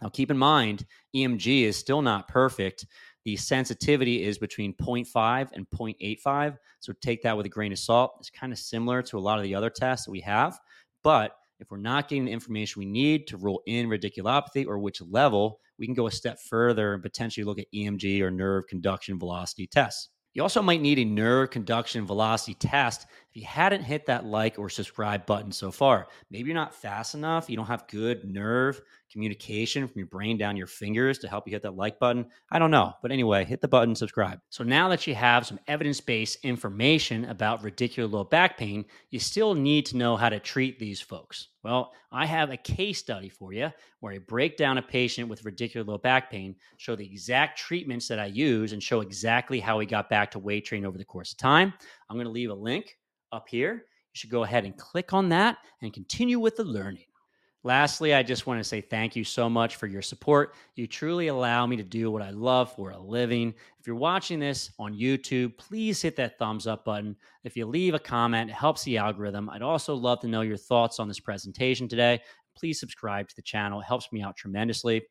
Now, 0.00 0.08
keep 0.08 0.30
in 0.30 0.38
mind, 0.38 0.84
EMG 1.14 1.62
is 1.62 1.76
still 1.76 2.02
not 2.02 2.28
perfect. 2.28 2.86
The 3.24 3.36
sensitivity 3.36 4.24
is 4.24 4.38
between 4.38 4.74
0.5 4.74 5.50
and 5.52 5.66
0.85. 5.70 6.56
So 6.80 6.92
take 7.00 7.22
that 7.22 7.36
with 7.36 7.46
a 7.46 7.50
grain 7.50 7.72
of 7.72 7.78
salt. 7.78 8.16
It's 8.18 8.30
kind 8.30 8.52
of 8.52 8.58
similar 8.58 9.02
to 9.02 9.18
a 9.18 9.20
lot 9.20 9.38
of 9.38 9.44
the 9.44 9.54
other 9.54 9.70
tests 9.70 10.06
that 10.06 10.12
we 10.12 10.20
have. 10.20 10.58
But 11.04 11.36
if 11.60 11.70
we're 11.70 11.76
not 11.76 12.08
getting 12.08 12.24
the 12.24 12.32
information 12.32 12.80
we 12.80 12.86
need 12.86 13.28
to 13.28 13.36
rule 13.36 13.62
in 13.66 13.88
radiculopathy 13.88 14.66
or 14.66 14.78
which 14.78 15.00
level, 15.00 15.60
we 15.78 15.86
can 15.86 15.94
go 15.94 16.08
a 16.08 16.10
step 16.10 16.40
further 16.40 16.94
and 16.94 17.02
potentially 17.02 17.44
look 17.44 17.60
at 17.60 17.72
EMG 17.72 18.20
or 18.20 18.30
nerve 18.30 18.66
conduction 18.66 19.18
velocity 19.18 19.68
tests. 19.68 20.08
You 20.34 20.42
also 20.42 20.62
might 20.62 20.80
need 20.80 20.98
a 20.98 21.04
nerve 21.04 21.50
conduction 21.50 22.06
velocity 22.06 22.54
test 22.54 23.06
if 23.32 23.40
you 23.40 23.46
hadn't 23.46 23.82
hit 23.82 24.04
that 24.06 24.26
like 24.26 24.58
or 24.58 24.68
subscribe 24.68 25.24
button 25.24 25.50
so 25.50 25.70
far. 25.70 26.08
Maybe 26.30 26.48
you're 26.48 26.54
not 26.54 26.74
fast 26.74 27.14
enough, 27.14 27.48
you 27.48 27.56
don't 27.56 27.64
have 27.64 27.88
good 27.88 28.30
nerve 28.30 28.82
communication 29.10 29.86
from 29.86 29.98
your 29.98 30.06
brain 30.06 30.36
down 30.36 30.56
your 30.56 30.66
fingers 30.66 31.18
to 31.18 31.28
help 31.28 31.46
you 31.46 31.52
hit 31.52 31.62
that 31.62 31.76
like 31.76 31.98
button. 31.98 32.26
I 32.50 32.58
don't 32.58 32.70
know. 32.70 32.92
But 33.00 33.10
anyway, 33.10 33.44
hit 33.44 33.62
the 33.62 33.68
button, 33.68 33.94
subscribe. 33.94 34.40
So 34.50 34.64
now 34.64 34.88
that 34.90 35.06
you 35.06 35.14
have 35.14 35.46
some 35.46 35.60
evidence 35.66 36.00
based 36.00 36.44
information 36.44 37.26
about 37.26 37.62
radicular 37.62 38.10
low 38.10 38.24
back 38.24 38.58
pain, 38.58 38.84
you 39.10 39.18
still 39.18 39.54
need 39.54 39.86
to 39.86 39.96
know 39.96 40.16
how 40.16 40.28
to 40.28 40.38
treat 40.38 40.78
these 40.78 41.00
folks. 41.00 41.48
Well, 41.62 41.92
I 42.10 42.26
have 42.26 42.50
a 42.50 42.56
case 42.56 42.98
study 42.98 43.30
for 43.30 43.54
you 43.54 43.70
where 44.00 44.12
I 44.12 44.18
break 44.18 44.58
down 44.58 44.78
a 44.78 44.82
patient 44.82 45.28
with 45.28 45.44
radicular 45.44 45.86
low 45.86 45.98
back 45.98 46.30
pain, 46.30 46.56
show 46.76 46.96
the 46.96 47.06
exact 47.06 47.58
treatments 47.58 48.08
that 48.08 48.18
I 48.18 48.26
use, 48.26 48.72
and 48.72 48.82
show 48.82 49.00
exactly 49.00 49.60
how 49.60 49.78
he 49.78 49.86
got 49.86 50.10
back 50.10 50.30
to 50.32 50.38
weight 50.38 50.64
train 50.66 50.84
over 50.84 50.98
the 50.98 51.04
course 51.04 51.32
of 51.32 51.38
time. 51.38 51.72
I'm 52.10 52.16
going 52.16 52.26
to 52.26 52.32
leave 52.32 52.50
a 52.50 52.54
link 52.54 52.96
up 53.32 53.48
here. 53.48 53.74
You 53.74 54.18
should 54.18 54.30
go 54.30 54.44
ahead 54.44 54.64
and 54.64 54.76
click 54.76 55.12
on 55.12 55.30
that 55.30 55.58
and 55.80 55.92
continue 55.92 56.38
with 56.38 56.56
the 56.56 56.64
learning. 56.64 57.04
Lastly, 57.64 58.12
I 58.12 58.24
just 58.24 58.46
want 58.46 58.58
to 58.58 58.64
say 58.64 58.80
thank 58.80 59.14
you 59.14 59.22
so 59.22 59.48
much 59.48 59.76
for 59.76 59.86
your 59.86 60.02
support. 60.02 60.56
You 60.74 60.88
truly 60.88 61.28
allow 61.28 61.64
me 61.64 61.76
to 61.76 61.84
do 61.84 62.10
what 62.10 62.20
I 62.20 62.30
love 62.30 62.74
for 62.74 62.90
a 62.90 62.98
living. 62.98 63.54
If 63.78 63.86
you're 63.86 63.94
watching 63.94 64.40
this 64.40 64.72
on 64.80 64.98
YouTube, 64.98 65.56
please 65.58 66.02
hit 66.02 66.16
that 66.16 66.38
thumbs 66.38 66.66
up 66.66 66.84
button. 66.84 67.14
If 67.44 67.56
you 67.56 67.66
leave 67.66 67.94
a 67.94 68.00
comment, 68.00 68.50
it 68.50 68.54
helps 68.54 68.82
the 68.82 68.98
algorithm. 68.98 69.48
I'd 69.48 69.62
also 69.62 69.94
love 69.94 70.18
to 70.20 70.28
know 70.28 70.40
your 70.40 70.56
thoughts 70.56 70.98
on 70.98 71.06
this 71.06 71.20
presentation 71.20 71.86
today. 71.86 72.20
Please 72.56 72.80
subscribe 72.80 73.28
to 73.28 73.36
the 73.36 73.42
channel, 73.42 73.80
it 73.80 73.86
helps 73.86 74.10
me 74.12 74.22
out 74.22 74.36
tremendously. 74.36 75.02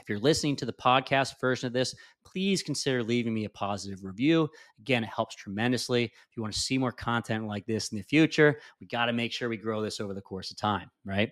If 0.00 0.08
you're 0.08 0.18
listening 0.18 0.56
to 0.56 0.66
the 0.66 0.72
podcast 0.72 1.40
version 1.40 1.66
of 1.66 1.72
this, 1.72 1.94
please 2.24 2.62
consider 2.62 3.02
leaving 3.02 3.32
me 3.32 3.44
a 3.44 3.50
positive 3.50 4.04
review. 4.04 4.48
Again, 4.78 5.04
it 5.04 5.10
helps 5.14 5.34
tremendously. 5.34 6.04
If 6.04 6.36
you 6.36 6.42
want 6.42 6.54
to 6.54 6.60
see 6.60 6.76
more 6.76 6.92
content 6.92 7.46
like 7.46 7.64
this 7.66 7.90
in 7.90 7.98
the 7.98 8.04
future, 8.04 8.60
we 8.80 8.86
got 8.86 9.06
to 9.06 9.12
make 9.12 9.32
sure 9.32 9.48
we 9.48 9.56
grow 9.56 9.80
this 9.80 10.00
over 10.00 10.12
the 10.12 10.20
course 10.20 10.50
of 10.50 10.56
time, 10.56 10.90
right? 11.04 11.30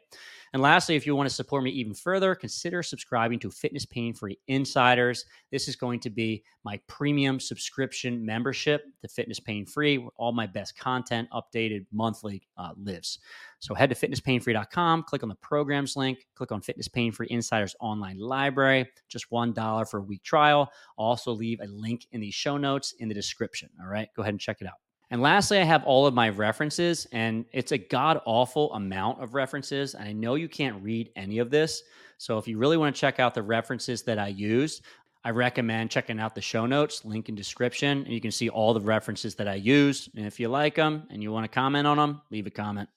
And 0.52 0.60
lastly, 0.60 0.96
if 0.96 1.06
you 1.06 1.16
want 1.16 1.28
to 1.28 1.34
support 1.34 1.64
me 1.64 1.70
even 1.70 1.94
further, 1.94 2.34
consider 2.34 2.82
subscribing 2.82 3.38
to 3.38 3.50
Fitness 3.50 3.86
Pain 3.86 4.12
Free 4.12 4.38
Insiders. 4.48 5.24
This 5.50 5.66
is 5.66 5.76
going 5.76 6.00
to 6.00 6.10
be 6.10 6.44
my 6.62 6.78
premium 6.88 7.40
subscription 7.40 8.24
membership 8.24 8.84
to 9.00 9.08
Fitness 9.08 9.40
Pain 9.40 9.64
Free, 9.64 9.96
where 9.96 10.10
all 10.16 10.32
my 10.32 10.46
best 10.46 10.78
content 10.78 11.26
updated 11.32 11.86
monthly 11.90 12.42
uh, 12.58 12.72
lives. 12.76 13.18
So 13.60 13.74
head 13.74 13.88
to 13.90 13.96
fitnesspainfree.com, 13.96 15.04
click 15.04 15.22
on 15.22 15.30
the 15.30 15.36
programs 15.36 15.96
link, 15.96 16.26
click 16.34 16.52
on 16.52 16.60
Fitness 16.60 16.88
Pain 16.88 17.12
Free 17.12 17.28
Insiders 17.30 17.74
online 17.80 18.18
library, 18.18 18.86
just 19.08 19.30
$1 19.30 19.88
for 19.88 20.00
a 20.00 20.02
week 20.02 20.22
trial. 20.22 20.70
I'll 20.98 21.06
also 21.06 21.32
leave 21.32 21.60
a 21.60 21.66
link 21.66 22.06
in 22.12 22.20
the 22.20 22.30
show 22.30 22.58
notes 22.58 22.92
in 22.98 23.08
the 23.08 23.14
description. 23.14 23.70
All 23.80 23.88
right, 23.88 24.08
go 24.14 24.20
ahead 24.20 24.34
and 24.34 24.40
check 24.40 24.58
it 24.60 24.66
out. 24.66 24.74
And 25.12 25.20
lastly, 25.20 25.59
I 25.59 25.64
have 25.64 25.85
all 25.85 26.07
of 26.07 26.14
my 26.14 26.31
references, 26.31 27.07
and 27.12 27.44
it's 27.53 27.72
a 27.72 27.77
god 27.77 28.22
awful 28.25 28.72
amount 28.72 29.22
of 29.22 29.35
references. 29.35 29.94
And 29.94 30.09
I 30.09 30.12
know 30.12 30.37
you 30.37 30.48
can't 30.48 30.83
read 30.83 31.11
any 31.16 31.38
of 31.38 31.51
this. 31.51 31.83
So 32.16 32.38
if 32.38 32.48
you 32.48 32.57
really 32.57 32.79
want 32.79 32.96
to 32.96 32.98
check 32.98 33.20
out 33.20 33.35
the 33.35 33.42
references 33.42 34.03
that 34.05 34.18
I 34.18 34.29
used, 34.29 34.81
I 35.22 35.29
recommend 35.29 35.90
checking 35.90 36.18
out 36.18 36.35
the 36.35 36.40
show 36.40 36.64
notes, 36.64 37.05
link 37.05 37.29
in 37.29 37.35
description, 37.35 37.98
and 38.05 38.09
you 38.09 38.22
can 38.22 38.31
see 38.31 38.48
all 38.48 38.72
the 38.72 38.81
references 38.81 39.35
that 39.35 39.48
I 39.48 39.57
use. 39.57 40.09
And 40.16 40.25
if 40.25 40.40
you 40.40 40.48
like 40.48 40.77
them 40.77 41.07
and 41.11 41.22
you 41.22 41.31
want 41.31 41.44
to 41.44 41.55
comment 41.55 41.87
on 41.87 41.98
them, 41.98 42.22
leave 42.31 42.46
a 42.46 42.51
comment. 42.51 42.88